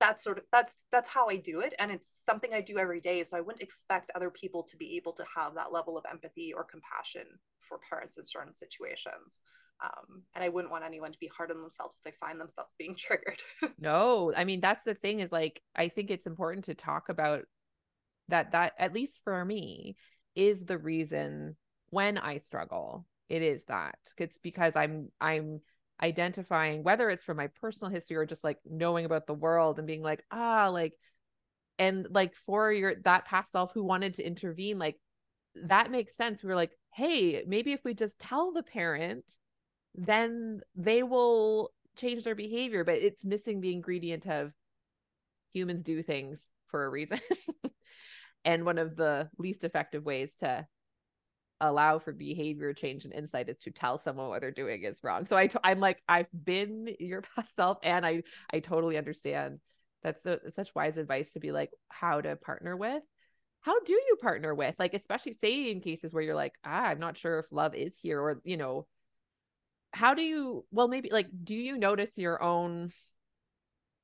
[0.00, 3.00] that's sort of that's that's how I do it and it's something I do every
[3.00, 6.04] day so I wouldn't expect other people to be able to have that level of
[6.10, 7.26] empathy or compassion
[7.60, 9.40] for parents in certain situations
[9.82, 12.70] um, and I wouldn't want anyone to be hard on themselves if they find themselves
[12.78, 13.40] being triggered.
[13.78, 17.44] No I mean that's the thing is like I think it's important to talk about
[18.28, 19.96] that that at least for me
[20.34, 21.56] is the reason
[21.90, 25.60] when I struggle it is that it's because I'm I'm
[26.02, 29.86] identifying whether it's from my personal history or just like knowing about the world and
[29.86, 30.94] being like ah like
[31.78, 34.96] and like for your that past self who wanted to intervene like
[35.64, 36.42] that makes sense.
[36.42, 39.24] We are like hey maybe if we just tell the parent
[39.94, 44.52] then they will change their behavior but it's missing the ingredient of
[45.52, 47.18] humans do things for a reason.
[48.44, 50.66] And one of the least effective ways to
[51.60, 55.26] allow for behavior change and insight is to tell someone what they're doing is wrong.
[55.26, 59.60] So I t- I'm like I've been your past self and I I totally understand.
[60.02, 63.02] That's so, such wise advice to be like how to partner with.
[63.62, 64.76] How do you partner with?
[64.78, 67.98] Like especially say in cases where you're like, ah, I'm not sure if love is
[68.00, 68.86] here or you know,
[69.92, 72.90] how do you well maybe like do you notice your own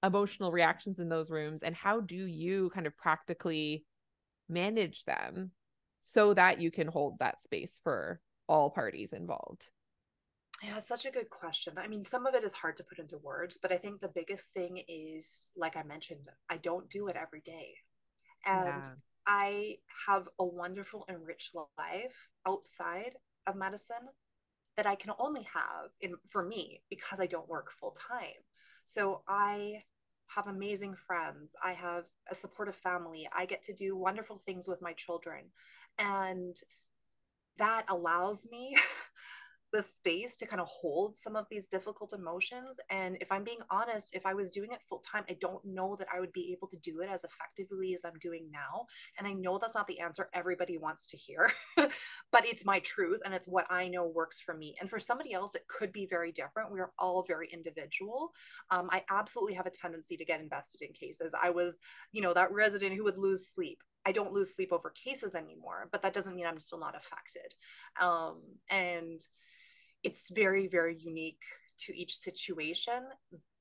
[0.02, 3.84] emotional reactions in those rooms and how do you kind of practically
[4.48, 5.50] manage them
[6.04, 9.68] so that you can hold that space for all parties involved?
[10.62, 11.74] Yeah, such a good question.
[11.76, 14.12] I mean, some of it is hard to put into words, but I think the
[14.14, 17.74] biggest thing is, like I mentioned, I don't do it every day.
[18.46, 18.90] And yeah.
[19.26, 23.12] I have a wonderful and rich life outside
[23.46, 24.08] of medicine
[24.76, 28.42] that I can only have in for me because I don't work full time.
[28.84, 29.82] So I
[30.28, 31.54] have amazing friends.
[31.62, 33.28] I have a supportive family.
[33.34, 35.44] I get to do wonderful things with my children.
[35.98, 36.56] And
[37.58, 38.76] that allows me
[39.74, 42.78] the space to kind of hold some of these difficult emotions.
[42.90, 45.96] And if I'm being honest, if I was doing it full time, I don't know
[45.96, 48.86] that I would be able to do it as effectively as I'm doing now.
[49.18, 53.20] And I know that's not the answer everybody wants to hear, but it's my truth
[53.24, 54.76] and it's what I know works for me.
[54.80, 56.70] And for somebody else, it could be very different.
[56.70, 58.30] We are all very individual.
[58.70, 61.34] Um, I absolutely have a tendency to get invested in cases.
[61.40, 61.78] I was,
[62.12, 65.88] you know, that resident who would lose sleep I don't lose sleep over cases anymore,
[65.90, 67.54] but that doesn't mean I'm still not affected.
[68.00, 69.20] Um, and
[70.02, 71.42] it's very, very unique
[71.78, 73.02] to each situation.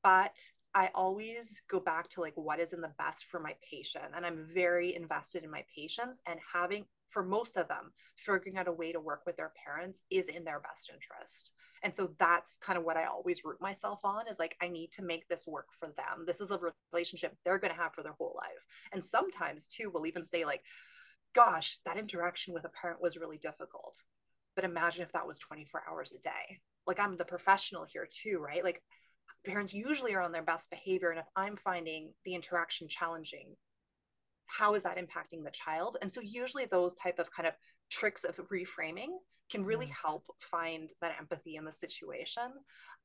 [0.03, 0.38] But
[0.75, 4.06] I always go back to like what is in the best for my patient.
[4.15, 8.67] And I'm very invested in my patients and having, for most of them, figuring out
[8.67, 11.54] a way to work with their parents is in their best interest.
[11.84, 14.91] And so that's kind of what I always root myself on is like, I need
[14.93, 16.23] to make this work for them.
[16.26, 16.60] This is a
[16.93, 18.65] relationship they're going to have for their whole life.
[18.93, 20.62] And sometimes, too, we'll even say, like,
[21.36, 23.97] gosh, that interaction with a parent was really difficult.
[24.56, 26.62] But imagine if that was 24 hours a day.
[26.88, 28.63] Like, I'm the professional here, too, right?
[28.63, 28.82] Like,
[29.45, 31.10] parents usually are on their best behavior.
[31.10, 33.58] And if I'm finding the interaction challenging,
[34.45, 35.97] how is that impacting the child?
[36.01, 37.53] And so, usually, those type of kind of
[37.89, 39.10] tricks of reframing
[39.51, 42.51] can really help find that empathy in the situation.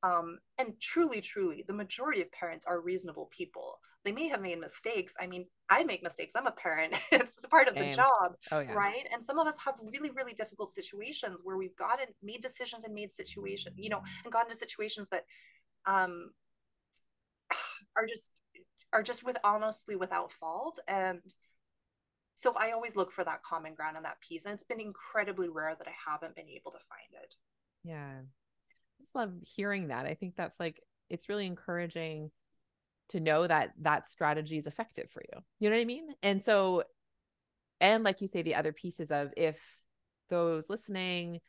[0.02, 3.78] Um, and truly, truly, the majority of parents are reasonable people.
[4.04, 5.12] They may have made mistakes.
[5.20, 6.34] I mean, I make mistakes.
[6.36, 6.94] I'm a parent.
[7.12, 7.90] it's part of Same.
[7.90, 8.72] the job, oh, yeah.
[8.72, 9.06] right?
[9.12, 12.94] And some of us have really, really difficult situations where we've gotten made decisions and
[12.94, 15.24] made situations, you know, and gotten to situations that
[15.86, 16.30] um,
[17.96, 18.32] are just
[18.92, 21.20] are just with honestly without fault and
[22.38, 24.44] so I always look for that common ground and that piece.
[24.44, 27.34] And it's been incredibly rare that I haven't been able to find it.
[27.82, 28.20] Yeah.
[28.20, 30.06] I just love hearing that.
[30.06, 32.30] I think that's like, it's really encouraging
[33.08, 35.40] to know that that strategy is effective for you.
[35.58, 36.14] You know what I mean?
[36.22, 36.84] And so,
[37.80, 39.58] and like you say, the other pieces of if
[40.30, 41.40] those listening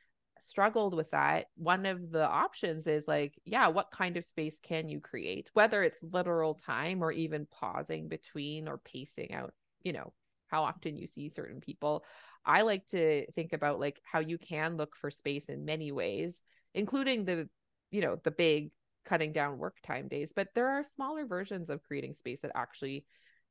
[0.43, 4.89] struggled with that, one of the options is like, yeah, what kind of space can
[4.89, 5.49] you create?
[5.54, 10.13] Whether it's literal time or even pausing between or pacing out, you know,
[10.47, 12.04] how often you see certain people.
[12.45, 16.41] I like to think about like how you can look for space in many ways,
[16.73, 17.49] including the,
[17.91, 18.71] you know, the big
[19.06, 23.06] cutting down work time days, but there are smaller versions of creating space that actually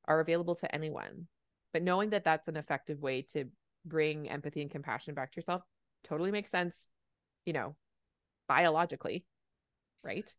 [0.07, 1.27] are available to anyone.
[1.73, 3.47] But knowing that that's an effective way to
[3.85, 5.63] bring empathy and compassion back to yourself
[6.05, 6.75] totally makes sense,
[7.45, 7.77] you know,
[8.49, 9.25] biologically,
[10.05, 10.33] right?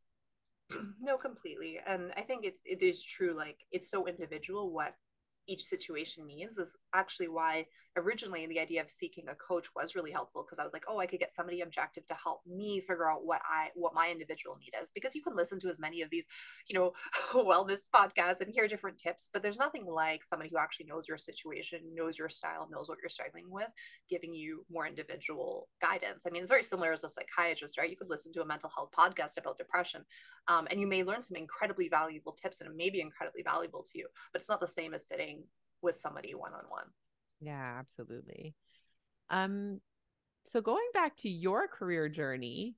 [1.01, 1.79] No, completely.
[1.85, 4.93] And I think it's it is true like it's so individual what
[5.49, 7.65] each situation needs is actually why
[7.97, 10.99] originally the idea of seeking a coach was really helpful because I was like, oh,
[10.99, 14.57] I could get somebody objective to help me figure out what I what my individual
[14.59, 16.25] need is because you can listen to as many of these,
[16.67, 16.93] you know,
[17.33, 21.17] wellness podcasts and hear different tips, but there's nothing like somebody who actually knows your
[21.17, 23.69] situation, knows your style, knows what you're struggling with,
[24.09, 26.23] giving you more individual guidance.
[26.25, 27.89] I mean, it's very similar as a psychiatrist, right?
[27.89, 30.05] You could listen to a mental health podcast about depression,
[30.47, 33.83] um, and you may learn some incredibly valuable tips, and it may be incredibly valuable
[33.83, 35.38] to you, but it's not the same as sitting
[35.81, 36.85] with somebody one on one.
[37.39, 38.55] Yeah, absolutely.
[39.29, 39.81] Um
[40.45, 42.75] so going back to your career journey,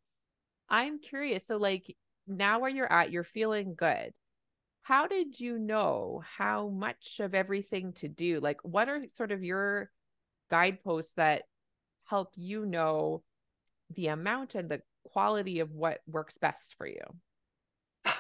[0.69, 1.47] I'm curious.
[1.47, 1.95] So like
[2.27, 4.13] now where you're at, you're feeling good.
[4.83, 8.39] How did you know how much of everything to do?
[8.39, 9.91] Like what are sort of your
[10.49, 11.43] guideposts that
[12.05, 13.23] help you know
[13.95, 17.03] the amount and the quality of what works best for you?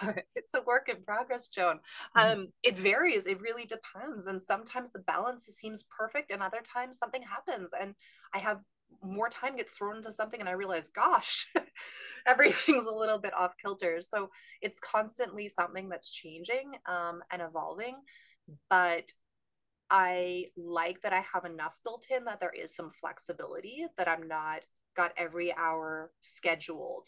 [0.35, 1.79] it's a work in progress, Joan.
[2.15, 2.39] Mm-hmm.
[2.41, 3.25] Um, it varies.
[3.25, 4.25] It really depends.
[4.25, 7.95] And sometimes the balance seems perfect, and other times something happens, and
[8.33, 8.59] I have
[9.03, 11.47] more time gets thrown into something, and I realize, gosh,
[12.25, 14.01] everything's a little bit off kilter.
[14.01, 14.29] So
[14.61, 17.95] it's constantly something that's changing um, and evolving.
[18.69, 19.11] But
[19.89, 24.27] I like that I have enough built in that there is some flexibility that I'm
[24.27, 27.07] not got every hour scheduled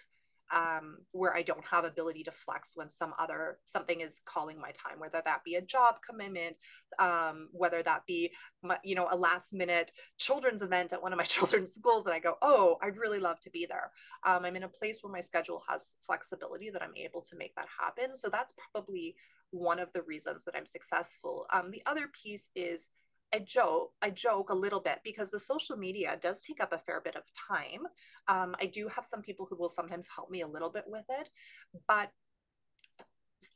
[0.52, 4.72] um, where I don't have ability to flex when some other something is calling my
[4.72, 6.56] time, whether that be a job commitment,
[7.00, 11.18] um, whether that be my, you know a last minute children's event at one of
[11.18, 13.92] my children's schools, and I go, oh, I'd really love to be there.
[14.26, 17.56] Um, I'm in a place where my schedule has flexibility that I'm able to make
[17.56, 18.16] that happen.
[18.16, 19.16] So that's probably
[19.52, 21.46] one of the reasons that I'm successful.
[21.52, 22.90] Um, the other piece is
[23.34, 26.78] I joke, I joke a little bit because the social media does take up a
[26.78, 27.82] fair bit of time.
[28.28, 31.06] Um, I do have some people who will sometimes help me a little bit with
[31.10, 31.30] it,
[31.88, 32.12] but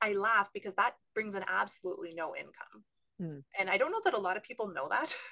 [0.02, 2.84] I laugh because that brings in absolutely no income.
[3.22, 3.44] Mm.
[3.60, 5.16] And I don't know that a lot of people know that.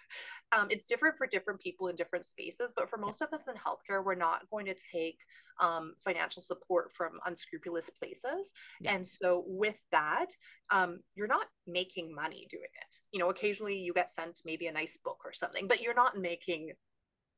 [0.55, 3.55] Um, it's different for different people in different spaces, but for most of us in
[3.55, 5.17] healthcare, we're not going to take
[5.59, 8.51] um, financial support from unscrupulous places.
[8.79, 8.93] Yeah.
[8.93, 10.27] And so, with that,
[10.69, 12.95] um, you're not making money doing it.
[13.11, 16.15] You know, occasionally you get sent maybe a nice book or something, but you're not
[16.15, 16.73] making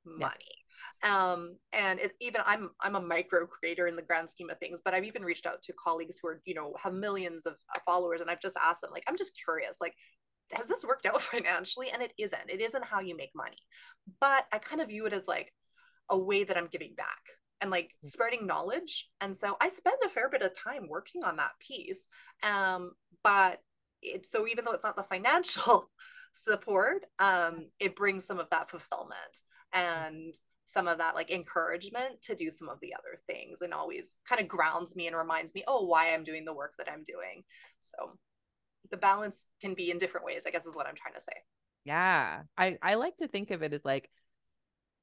[0.05, 0.35] money.
[1.03, 1.31] Yeah.
[1.31, 4.81] Um, and it, even I'm I'm a micro creator in the grand scheme of things,
[4.83, 8.21] but I've even reached out to colleagues who are you know have millions of followers,
[8.21, 9.93] and I've just asked them like I'm just curious, like
[10.51, 11.89] has this worked out financially?
[11.91, 12.49] And it isn't.
[12.49, 13.57] It isn't how you make money.
[14.19, 15.53] But I kind of view it as like
[16.09, 17.21] a way that I'm giving back
[17.61, 18.09] and like mm.
[18.09, 19.09] spreading knowledge.
[19.21, 22.05] And so I spend a fair bit of time working on that piece.
[22.43, 22.91] Um,
[23.23, 23.59] but
[24.01, 25.89] it's so even though it's not the financial
[26.33, 29.17] support, um, it brings some of that fulfillment
[29.73, 30.33] and
[30.65, 34.41] some of that like encouragement to do some of the other things and always kind
[34.41, 37.43] of grounds me and reminds me, oh, why I'm doing the work that I'm doing.
[37.79, 38.17] So
[38.89, 41.41] the balance can be in different ways, I guess is what I'm trying to say.
[41.85, 42.43] Yeah.
[42.57, 44.09] I, I like to think of it as like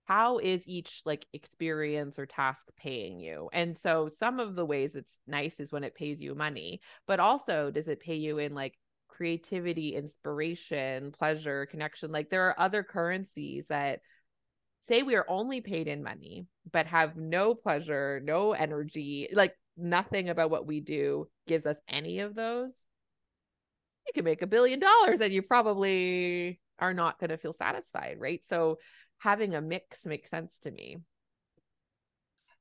[0.05, 4.95] how is each like experience or task paying you and so some of the ways
[4.95, 8.55] it's nice is when it pays you money but also does it pay you in
[8.55, 8.79] like
[9.09, 14.01] creativity inspiration pleasure connection like there are other currencies that
[14.87, 20.29] say we are only paid in money but have no pleasure no energy like nothing
[20.29, 22.73] about what we do gives us any of those
[24.07, 28.17] you can make a billion dollars and you probably are not going to feel satisfied
[28.19, 28.79] right so
[29.25, 30.99] having a mix makes sense to me.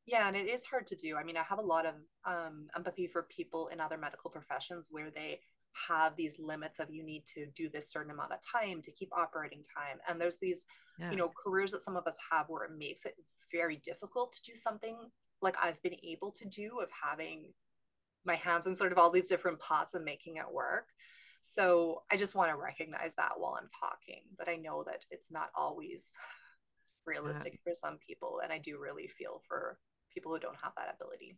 [0.05, 1.15] Yeah, and it is hard to do.
[1.15, 4.89] I mean, I have a lot of um, empathy for people in other medical professions
[4.91, 5.39] where they
[5.87, 9.09] have these limits of you need to do this certain amount of time to keep
[9.17, 9.97] operating time.
[10.07, 10.65] And there's these,
[10.99, 11.09] yeah.
[11.11, 13.15] you know, careers that some of us have where it makes it
[13.51, 14.97] very difficult to do something
[15.41, 17.51] like I've been able to do of having
[18.25, 20.87] my hands in sort of all these different pots and making it work.
[21.43, 25.31] So I just want to recognize that while I'm talking, that I know that it's
[25.31, 26.09] not always
[27.05, 27.71] realistic yeah.
[27.71, 29.77] for some people and i do really feel for
[30.13, 31.37] people who don't have that ability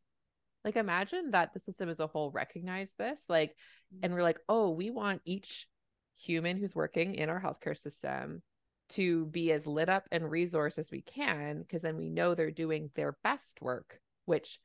[0.63, 3.99] like imagine that the system as a whole recognize this like mm-hmm.
[4.03, 5.67] and we're like oh we want each
[6.15, 8.41] human who's working in our healthcare system
[8.87, 12.51] to be as lit up and resourced as we can because then we know they're
[12.51, 14.59] doing their best work which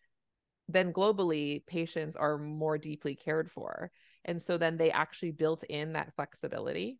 [0.72, 3.90] then globally patients are more deeply cared for
[4.24, 6.98] and so then they actually built in that flexibility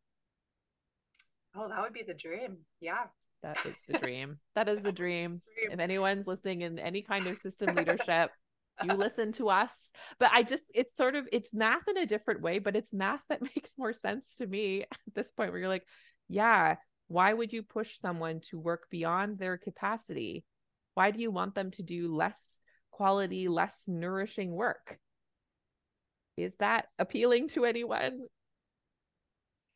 [1.57, 3.05] oh that would be the dream yeah
[3.43, 4.39] that is the dream.
[4.55, 5.43] That is the dream.
[5.57, 5.73] dream.
[5.73, 8.31] If anyone's listening in any kind of system leadership,
[8.83, 9.71] you listen to us.
[10.18, 13.23] But I just, it's sort of, it's math in a different way, but it's math
[13.29, 15.87] that makes more sense to me at this point where you're like,
[16.29, 16.77] yeah,
[17.09, 20.45] why would you push someone to work beyond their capacity?
[20.95, 22.39] Why do you want them to do less
[22.91, 24.99] quality, less nourishing work?
[26.36, 28.20] Is that appealing to anyone?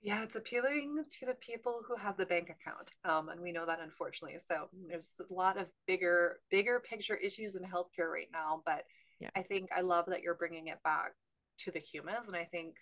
[0.02, 2.90] Yeah, it's appealing to the people who have the bank account.
[3.04, 4.38] Um, and we know that unfortunately.
[4.46, 8.62] So there's a lot of bigger, bigger picture issues in healthcare right now.
[8.66, 8.84] But
[9.20, 9.30] yeah.
[9.34, 11.12] I think I love that you're bringing it back
[11.60, 12.26] to the humans.
[12.26, 12.74] And I think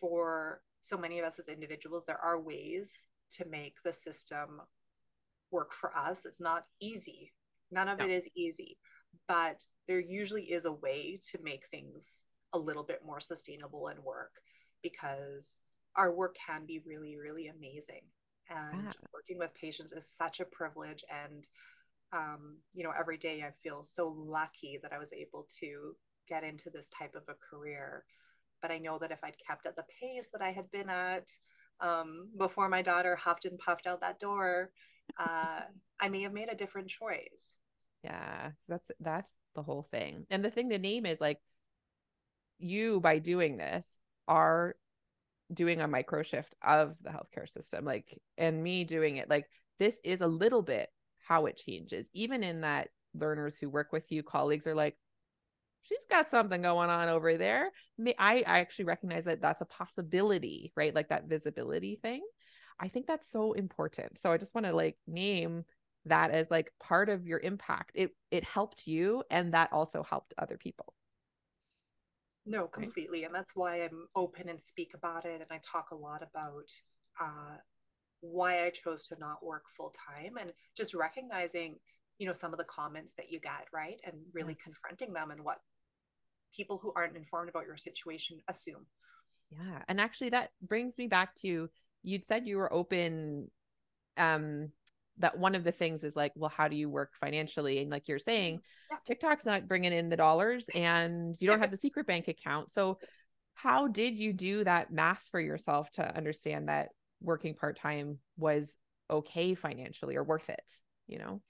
[0.00, 4.60] for so many of us as individuals, there are ways to make the system
[5.50, 6.24] work for us.
[6.24, 7.32] It's not easy.
[7.70, 8.04] None of no.
[8.04, 8.78] it is easy,
[9.28, 13.98] but there usually is a way to make things a little bit more sustainable and
[14.00, 14.32] work
[14.82, 15.60] because
[15.96, 18.02] our work can be really, really amazing.
[18.48, 18.92] And yeah.
[19.12, 21.04] working with patients is such a privilege.
[21.10, 21.46] And,
[22.12, 25.96] um, you know, every day I feel so lucky that I was able to
[26.28, 28.04] get into this type of a career.
[28.62, 31.30] But I know that if I'd kept at the pace that I had been at
[31.80, 34.70] um, before my daughter huffed and puffed out that door,
[35.18, 35.60] uh,
[36.00, 37.56] I may have made a different choice.
[38.06, 40.26] Yeah, that's that's the whole thing.
[40.30, 41.40] And the thing the name is like
[42.58, 43.84] you by doing this
[44.28, 44.76] are
[45.52, 49.46] doing a micro shift of the healthcare system like and me doing it like
[49.78, 50.88] this is a little bit
[51.28, 52.08] how it changes.
[52.14, 54.96] Even in that learners who work with you colleagues are like
[55.82, 57.70] she's got something going on over there.
[58.18, 60.94] I, I actually recognize that that's a possibility right?
[60.94, 62.22] Like that visibility thing.
[62.78, 64.18] I think that's so important.
[64.18, 65.64] So i just want to like name
[66.06, 70.34] that as like part of your impact it it helped you and that also helped
[70.38, 70.94] other people
[72.46, 73.20] no, completely.
[73.20, 73.26] Right?
[73.26, 75.40] And that's why I'm open and speak about it.
[75.40, 76.70] And I talk a lot about
[77.20, 77.56] uh,
[78.20, 81.76] why I chose to not work full time and just recognizing,
[82.18, 84.00] you know, some of the comments that you get, right?
[84.04, 84.64] And really yeah.
[84.64, 85.58] confronting them and what
[86.54, 88.86] people who aren't informed about your situation assume.
[89.50, 89.82] Yeah.
[89.88, 91.68] And actually, that brings me back to
[92.04, 93.50] you'd said you were open
[94.16, 94.70] um
[95.18, 97.80] that one of the things is like, well, how do you work financially?
[97.80, 98.94] And like you're saying, mm-hmm.
[98.94, 98.98] yeah.
[99.06, 102.72] TikTok's not bringing in the dollars and you don't have the secret bank account.
[102.72, 102.98] So,
[103.54, 106.90] how did you do that math for yourself to understand that
[107.22, 108.76] working part time was
[109.10, 110.72] okay financially or worth it?
[111.06, 111.40] You know?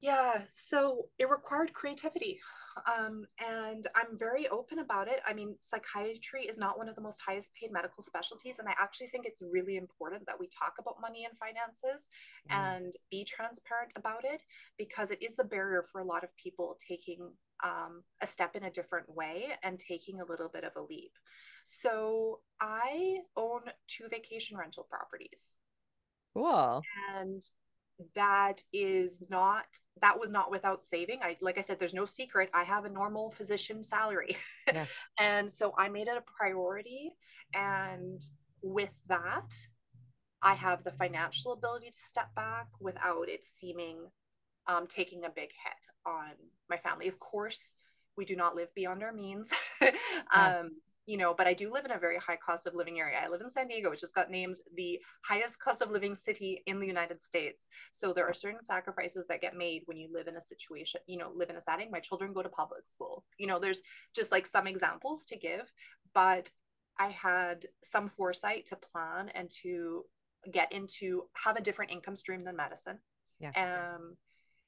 [0.00, 0.42] Yeah.
[0.48, 2.38] So, it required creativity.
[2.86, 5.20] Um, and I'm very open about it.
[5.26, 8.58] I mean, psychiatry is not one of the most highest paid medical specialties.
[8.58, 12.08] And I actually think it's really important that we talk about money and finances
[12.50, 12.56] mm.
[12.56, 14.42] and be transparent about it
[14.78, 17.30] because it is the barrier for a lot of people taking
[17.64, 21.12] um, a step in a different way and taking a little bit of a leap.
[21.64, 25.54] So I own two vacation rental properties.
[26.34, 26.82] Cool.
[27.14, 27.42] And
[28.14, 29.66] that is not
[30.00, 32.88] that was not without saving i like i said there's no secret i have a
[32.88, 34.36] normal physician salary
[34.66, 34.86] yeah.
[35.18, 37.12] and so i made it a priority
[37.54, 38.22] and
[38.62, 39.52] with that
[40.42, 43.98] I have the financial ability to step back without it seeming
[44.66, 46.32] um, taking a big hit on
[46.68, 47.08] my family.
[47.08, 47.74] Of course,
[48.16, 49.48] we do not live beyond our means.
[49.82, 50.62] yeah.
[51.10, 53.18] You know, but I do live in a very high cost of living area.
[53.20, 56.62] I live in San Diego, which just got named the highest cost of living city
[56.66, 57.66] in the United States.
[57.90, 61.18] So there are certain sacrifices that get made when you live in a situation, you
[61.18, 61.90] know, live in a setting.
[61.90, 63.24] My children go to public school.
[63.38, 63.80] You know, there's
[64.14, 65.72] just like some examples to give,
[66.14, 66.48] but
[66.96, 70.04] I had some foresight to plan and to
[70.52, 73.00] get into have a different income stream than medicine.
[73.40, 73.96] Yeah.
[73.96, 74.16] Um,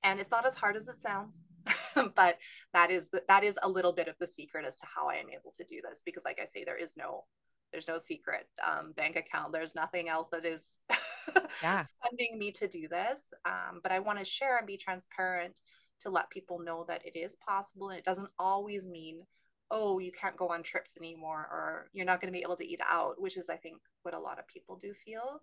[0.04, 1.46] and it's not as hard as it sounds
[2.16, 2.38] but
[2.72, 5.30] that is that is a little bit of the secret as to how i am
[5.30, 7.24] able to do this because like i say there is no
[7.72, 9.52] there's no secret um, bank account.
[9.52, 10.78] There's nothing else that is
[11.62, 11.86] yeah.
[12.02, 15.60] funding me to do this um, but i want to share and be transparent
[16.00, 19.22] to let people know that it is possible and it doesn't always mean
[19.70, 22.66] oh you can't go on trips anymore or you're not going to be able to
[22.66, 25.40] eat out which is i think what a lot of people do feel.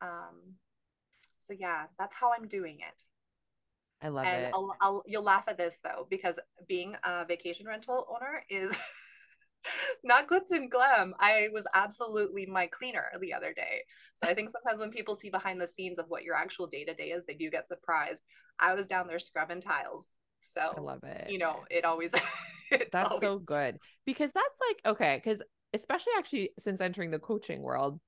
[0.00, 0.56] Um,
[1.40, 3.02] so yeah that's how i'm doing it
[4.02, 4.50] I love and it.
[4.54, 8.74] I'll, I'll, you'll laugh at this though, because being a vacation rental owner is
[10.04, 11.14] not glitz and glam.
[11.20, 13.82] I was absolutely my cleaner the other day.
[14.14, 16.84] So I think sometimes when people see behind the scenes of what your actual day
[16.84, 18.22] to day is, they do get surprised.
[18.58, 20.12] I was down there scrubbing tiles.
[20.44, 21.30] So I love it.
[21.30, 22.12] You know, it always
[22.70, 23.20] that's always...
[23.22, 25.42] so good because that's like okay, because
[25.72, 28.00] especially actually since entering the coaching world,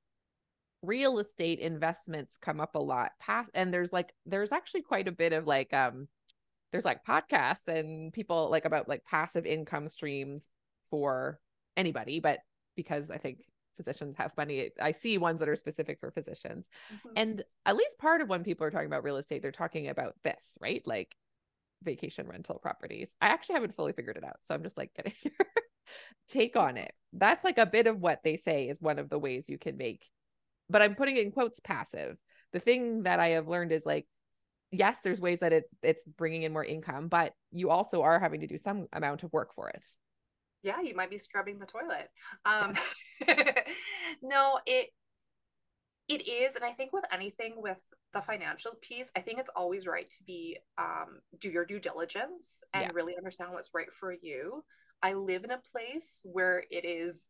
[0.87, 5.12] real estate investments come up a lot past and there's like there's actually quite a
[5.12, 6.09] bit of like um
[6.72, 10.51] there's like podcasts and people like about like passive income streams
[10.91, 11.39] for
[11.76, 12.39] anybody but
[12.76, 13.39] because i think
[13.76, 16.64] physicians have money i see ones that are specific for physicians.
[16.93, 17.09] Mm-hmm.
[17.16, 20.14] and at least part of when people are talking about real estate they're talking about
[20.22, 20.82] this right?
[20.87, 21.14] Like
[21.82, 23.11] vacation rental properties.
[23.20, 25.32] I actually haven't fully figured it out so i'm just like getting your
[26.28, 26.93] take on it.
[27.12, 29.76] That's like a bit of what they say is one of the ways you can
[29.76, 30.07] make
[30.69, 32.17] but I'm putting it in quotes passive.
[32.53, 34.07] The thing that I have learned is like,
[34.71, 38.41] yes, there's ways that it it's bringing in more income, but you also are having
[38.41, 39.85] to do some amount of work for it.
[40.62, 42.09] Yeah, you might be scrubbing the toilet.
[42.45, 42.75] Um,
[44.23, 44.89] no, it
[46.09, 47.79] it is, and I think with anything with
[48.12, 52.61] the financial piece, I think it's always right to be um, do your due diligence
[52.73, 52.91] and yeah.
[52.95, 54.65] really understand what's right for you.
[55.03, 57.27] I live in a place where it is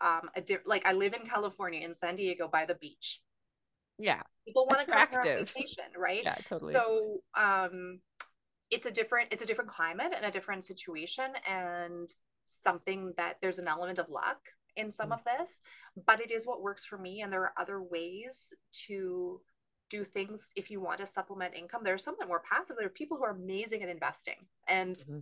[0.00, 3.20] um a di- like I live in California in San Diego by the beach.
[3.98, 4.22] Yeah.
[4.46, 6.22] People want to come on vacation, right?
[6.24, 6.72] Yeah, totally.
[6.72, 8.00] So um
[8.70, 12.12] it's a different it's a different climate and a different situation and
[12.44, 14.38] something that there's an element of luck
[14.76, 15.14] in some mm-hmm.
[15.14, 15.50] of this,
[16.06, 18.52] but it is what works for me and there are other ways
[18.86, 19.40] to
[19.90, 21.82] do things if you want to supplement income.
[21.84, 22.76] there are There's something more passive.
[22.76, 25.18] There are people who are amazing at investing and mm-hmm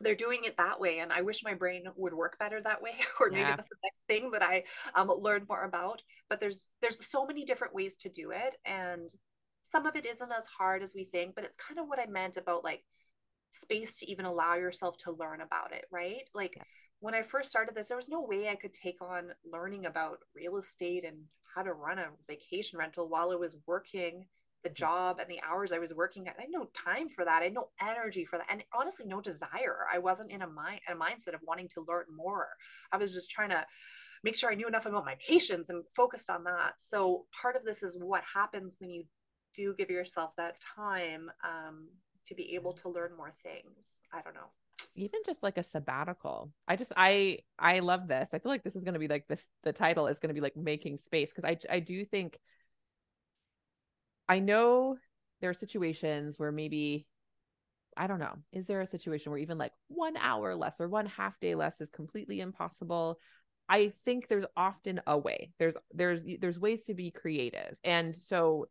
[0.00, 2.92] they're doing it that way and i wish my brain would work better that way
[3.20, 3.56] or maybe yeah.
[3.56, 4.62] that's the next thing that i
[4.94, 9.10] um, learned more about but there's there's so many different ways to do it and
[9.64, 12.06] some of it isn't as hard as we think but it's kind of what i
[12.06, 12.84] meant about like
[13.50, 16.62] space to even allow yourself to learn about it right like yeah.
[17.00, 20.18] when i first started this there was no way i could take on learning about
[20.34, 21.16] real estate and
[21.54, 24.26] how to run a vacation rental while i was working
[24.66, 26.34] the job and the hours I was working at.
[26.38, 27.40] I had no time for that.
[27.40, 28.48] I had no energy for that.
[28.50, 29.86] And honestly, no desire.
[29.92, 32.48] I wasn't in a mind a mindset of wanting to learn more.
[32.90, 33.64] I was just trying to
[34.24, 36.74] make sure I knew enough about my patients and focused on that.
[36.78, 39.04] So part of this is what happens when you
[39.54, 41.86] do give yourself that time um,
[42.26, 43.86] to be able to learn more things.
[44.12, 44.50] I don't know
[44.94, 48.76] even just like a sabbatical i just i i love this i feel like this
[48.76, 51.30] is going to be like this the title is going to be like making space
[51.30, 52.38] because i i do think
[54.28, 54.96] I know
[55.40, 57.06] there are situations where maybe
[57.96, 58.36] I don't know.
[58.52, 61.80] Is there a situation where even like one hour less or one half day less
[61.80, 63.18] is completely impossible?
[63.68, 65.52] I think there's often a way.
[65.58, 67.76] There's there's there's ways to be creative.
[67.84, 68.66] And so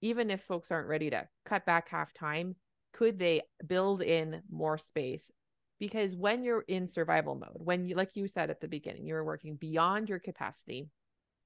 [0.00, 2.56] even if folks aren't ready to cut back half time,
[2.92, 5.30] could they build in more space?
[5.78, 9.24] Because when you're in survival mode, when you like you said at the beginning, you're
[9.24, 10.90] working beyond your capacity,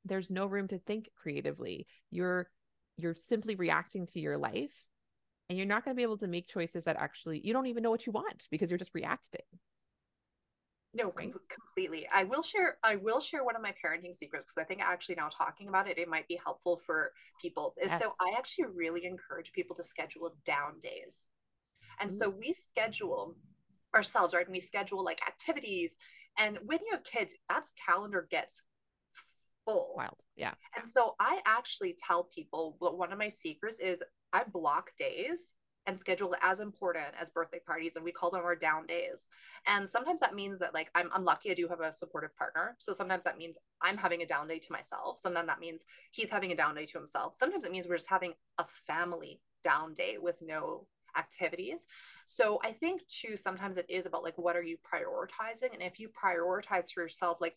[0.04, 1.86] there's no room to think creatively.
[2.10, 2.48] You're
[3.02, 4.84] you're simply reacting to your life
[5.48, 7.82] and you're not going to be able to make choices that actually you don't even
[7.82, 9.42] know what you want because you're just reacting
[10.94, 11.32] no right?
[11.32, 14.64] com- completely i will share i will share one of my parenting secrets because i
[14.64, 18.00] think actually now talking about it it might be helpful for people yes.
[18.00, 21.26] so i actually really encourage people to schedule down days
[22.00, 22.14] and Ooh.
[22.14, 23.36] so we schedule
[23.94, 25.96] ourselves right and we schedule like activities
[26.38, 28.62] and when you have kids that's calendar gets
[29.64, 29.94] full.
[29.96, 30.16] Wild.
[30.36, 30.54] Yeah.
[30.76, 34.02] And so I actually tell people that one of my secrets is
[34.32, 35.52] I block days
[35.86, 39.26] and schedule it as important as birthday parties and we call them our down days
[39.66, 42.76] and sometimes that means that like I'm, I'm lucky i do have a supportive partner
[42.78, 46.28] so sometimes that means i'm having a down day to myself sometimes that means he's
[46.28, 49.94] having a down day to himself sometimes it means we're just having a family down
[49.94, 50.86] day with no
[51.16, 51.86] activities
[52.26, 55.98] so i think too sometimes it is about like what are you prioritizing and if
[55.98, 57.56] you prioritize for yourself like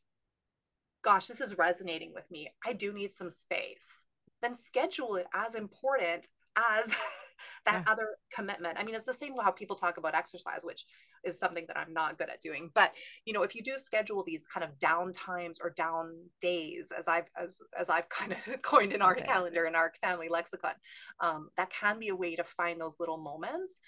[1.04, 4.04] gosh this is resonating with me i do need some space
[4.42, 6.96] then schedule it as important as
[7.66, 7.92] that yeah.
[7.92, 8.78] other commitment.
[8.78, 10.86] I mean, it's the same how people talk about exercise, which
[11.24, 12.70] is something that I'm not good at doing.
[12.74, 12.92] But
[13.26, 17.08] you know, if you do schedule these kind of down times or down days, as
[17.08, 19.26] I've as, as I've kind of coined in our okay.
[19.26, 20.74] calendar in our family lexicon,
[21.20, 23.80] um, that can be a way to find those little moments.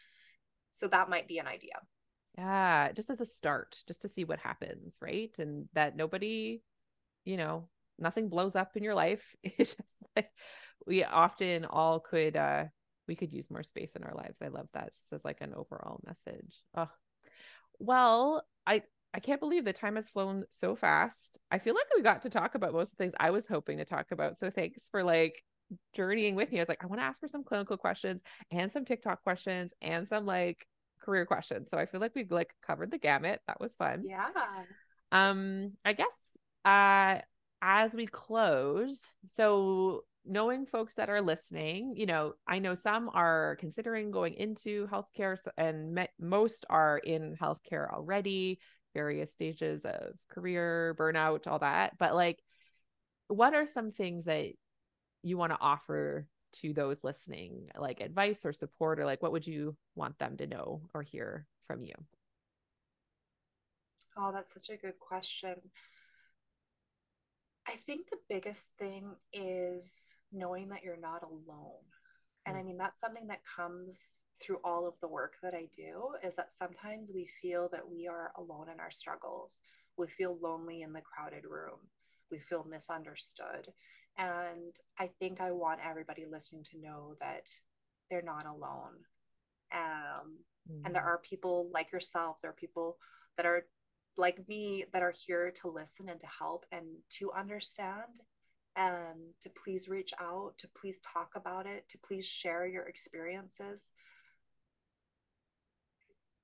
[0.71, 1.75] So that might be an idea.
[2.37, 5.33] Yeah, just as a start, just to see what happens, right?
[5.39, 6.61] And that nobody,
[7.25, 7.67] you know,
[7.99, 9.35] nothing blows up in your life.
[9.43, 10.29] It's just like
[10.85, 12.65] we often all could uh
[13.07, 14.37] we could use more space in our lives.
[14.41, 16.55] I love that just as like an overall message.
[16.75, 16.89] Oh,
[17.79, 21.39] well, I I can't believe the time has flown so fast.
[21.49, 23.77] I feel like we got to talk about most of the things I was hoping
[23.77, 24.37] to talk about.
[24.37, 25.41] So thanks for like
[25.93, 26.59] journeying with me.
[26.59, 28.21] I was like, I want to ask her some clinical questions
[28.51, 30.67] and some TikTok questions and some like
[31.01, 31.69] career questions.
[31.71, 33.39] So I feel like we've like covered the gamut.
[33.47, 34.03] That was fun.
[34.05, 34.27] Yeah.
[35.11, 36.07] Um, I guess
[36.65, 37.19] uh
[37.61, 39.01] as we close,
[39.33, 44.87] so knowing folks that are listening, you know, I know some are considering going into
[44.87, 48.59] healthcare and me- most are in healthcare already,
[48.93, 51.97] various stages of career, burnout, all that.
[51.97, 52.39] But like,
[53.27, 54.47] what are some things that
[55.23, 59.47] you want to offer to those listening, like advice or support, or like what would
[59.47, 61.93] you want them to know or hear from you?
[64.17, 65.55] Oh, that's such a good question.
[67.67, 71.83] I think the biggest thing is knowing that you're not alone.
[72.45, 72.65] And I mm.
[72.65, 76.51] mean, that's something that comes through all of the work that I do is that
[76.51, 79.59] sometimes we feel that we are alone in our struggles.
[79.97, 81.79] We feel lonely in the crowded room.
[82.29, 83.69] We feel misunderstood.
[84.17, 87.49] And I think I want everybody listening to know that
[88.09, 88.95] they're not alone.
[89.73, 90.37] Um,
[90.69, 90.85] mm-hmm.
[90.85, 91.07] And there mm.
[91.07, 92.97] are people like yourself, there are people
[93.37, 93.65] that are
[94.17, 96.85] like me that are here to listen and to help and
[97.19, 98.19] to understand
[98.75, 103.91] and to please reach out, to please talk about it, to please share your experiences.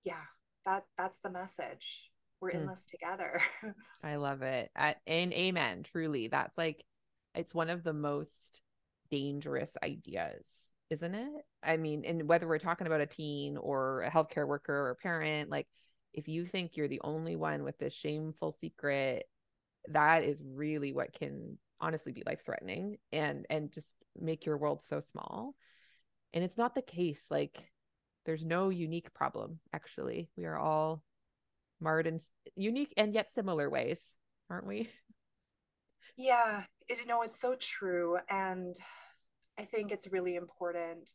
[0.03, 0.23] Yeah,
[0.65, 2.09] that that's the message.
[2.39, 2.69] We're in mm.
[2.69, 3.41] this together.
[4.03, 4.71] I love it.
[4.75, 5.83] and amen.
[5.83, 6.83] Truly, that's like
[7.35, 8.61] it's one of the most
[9.09, 10.43] dangerous ideas,
[10.89, 11.45] isn't it?
[11.61, 14.95] I mean, and whether we're talking about a teen or a healthcare worker or a
[14.95, 15.67] parent, like
[16.13, 19.27] if you think you're the only one with this shameful secret,
[19.87, 24.83] that is really what can honestly be life threatening and and just make your world
[24.83, 25.55] so small.
[26.33, 27.25] And it's not the case.
[27.29, 27.71] Like
[28.25, 30.29] there's no unique problem actually.
[30.37, 31.03] We are all
[31.79, 32.19] marred in
[32.55, 34.01] unique and yet similar ways,
[34.49, 34.89] aren't we?
[36.17, 38.17] Yeah, you know, it's so true.
[38.29, 38.75] And
[39.57, 41.13] I think it's really important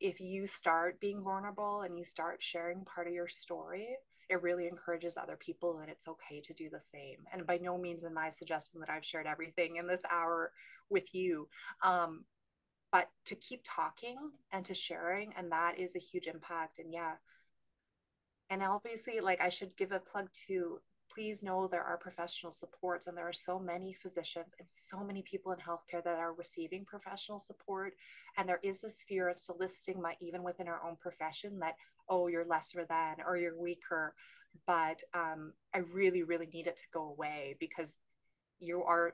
[0.00, 3.96] if you start being vulnerable and you start sharing part of your story
[4.28, 7.18] it really encourages other people that it's okay to do the same.
[7.32, 10.52] And by no means am I suggesting that I've shared everything in this hour
[10.90, 11.48] with you.
[11.82, 12.24] Um,
[12.92, 14.16] but to keep talking
[14.52, 16.78] and to sharing, and that is a huge impact.
[16.78, 17.14] And yeah.
[18.48, 20.80] And obviously, like I should give a plug to
[21.16, 25.22] please know there are professional supports and there are so many physicians and so many
[25.22, 27.94] people in healthcare that are receiving professional support
[28.36, 31.76] and there is this fear and still stigma even within our own profession that
[32.08, 34.14] oh you're lesser than or you're weaker
[34.66, 37.98] but um, i really really need it to go away because
[38.58, 39.12] you are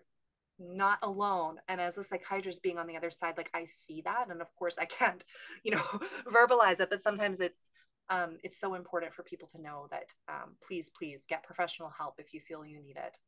[0.58, 1.56] not alone.
[1.68, 4.54] And as a psychiatrist being on the other side like i see that and of
[4.56, 5.24] course i can't
[5.64, 5.82] you know
[6.26, 7.68] verbalize it but sometimes it's
[8.10, 12.16] um, it's so important for people to know that um, please please get professional help
[12.18, 13.18] if you feel you need it.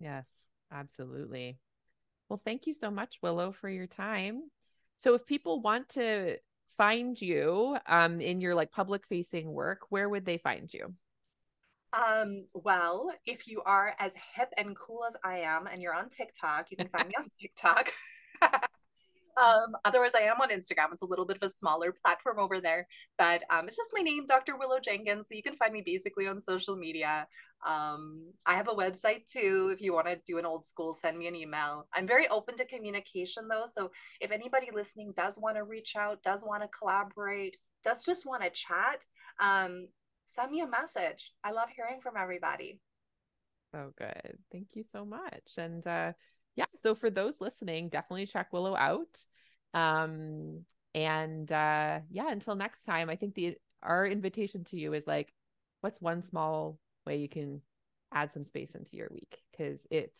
[0.00, 0.26] Yes
[0.72, 1.58] absolutely.
[2.28, 4.42] Well thank you so much Willough for your time.
[4.98, 6.38] So if people want to
[6.76, 10.94] find you um, in your like public facing work, where would they find you?
[11.92, 16.08] Um, well, if you are as hip and cool as I am and you're on
[16.08, 17.92] TikTok, you can find me on TikTok.
[19.36, 20.92] Um, otherwise, I am on Instagram.
[20.92, 22.86] It's a little bit of a smaller platform over there,
[23.18, 24.56] but um, it's just my name, Dr.
[24.56, 25.26] Willough Jenkins.
[25.28, 27.26] So you can find me basically on social media.
[27.66, 29.70] Um, I have a website too.
[29.72, 31.86] If you want to do an old school, send me an email.
[31.94, 33.64] I'm very open to communication though.
[33.72, 38.26] So if anybody listening does want to reach out, does want to collaborate, does just
[38.26, 39.04] want to chat,
[39.40, 39.88] um,
[40.26, 41.32] send me a message.
[41.42, 42.80] I love hearing from everybody.
[43.72, 44.38] So good.
[44.52, 45.54] Thank you so much.
[45.56, 46.12] And uh,
[46.56, 49.26] yeah, so for those listening, definitely check Willough out.
[49.74, 55.06] Um, And uh, yeah, until next time, I think the our invitation to you is
[55.06, 55.34] like,
[55.80, 57.60] what's one small way you can
[58.12, 60.18] add some space into your week because it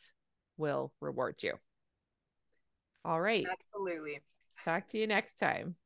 [0.56, 1.54] will reward you.
[3.04, 3.46] All right.
[3.50, 4.20] Absolutely.
[4.64, 5.76] Talk to you next time.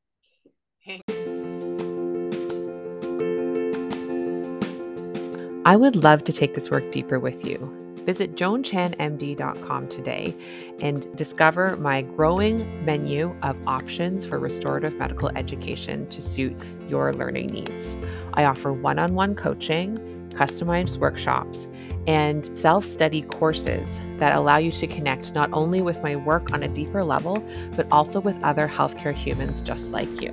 [5.67, 7.88] I would love to take this work deeper with you.
[8.09, 10.35] Visit joanchanmd.com today
[10.81, 16.57] and discover my growing menu of options for restorative medical education to suit
[16.89, 17.99] your learning needs.
[18.33, 19.99] I offer one on one coaching,
[20.33, 21.69] customized workshops,
[22.07, 26.63] and self study courses that allow you to connect not only with my work on
[26.63, 27.45] a deeper level,
[27.77, 30.33] but also with other healthcare humans just like you.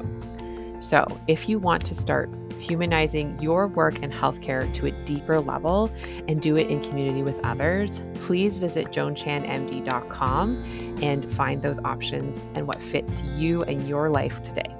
[0.80, 5.92] So, if you want to start humanizing your work in healthcare to a deeper level
[6.28, 12.68] and do it in community with others, please visit joanchanmd.com and find those options and
[12.68, 14.76] what fits you and your life today.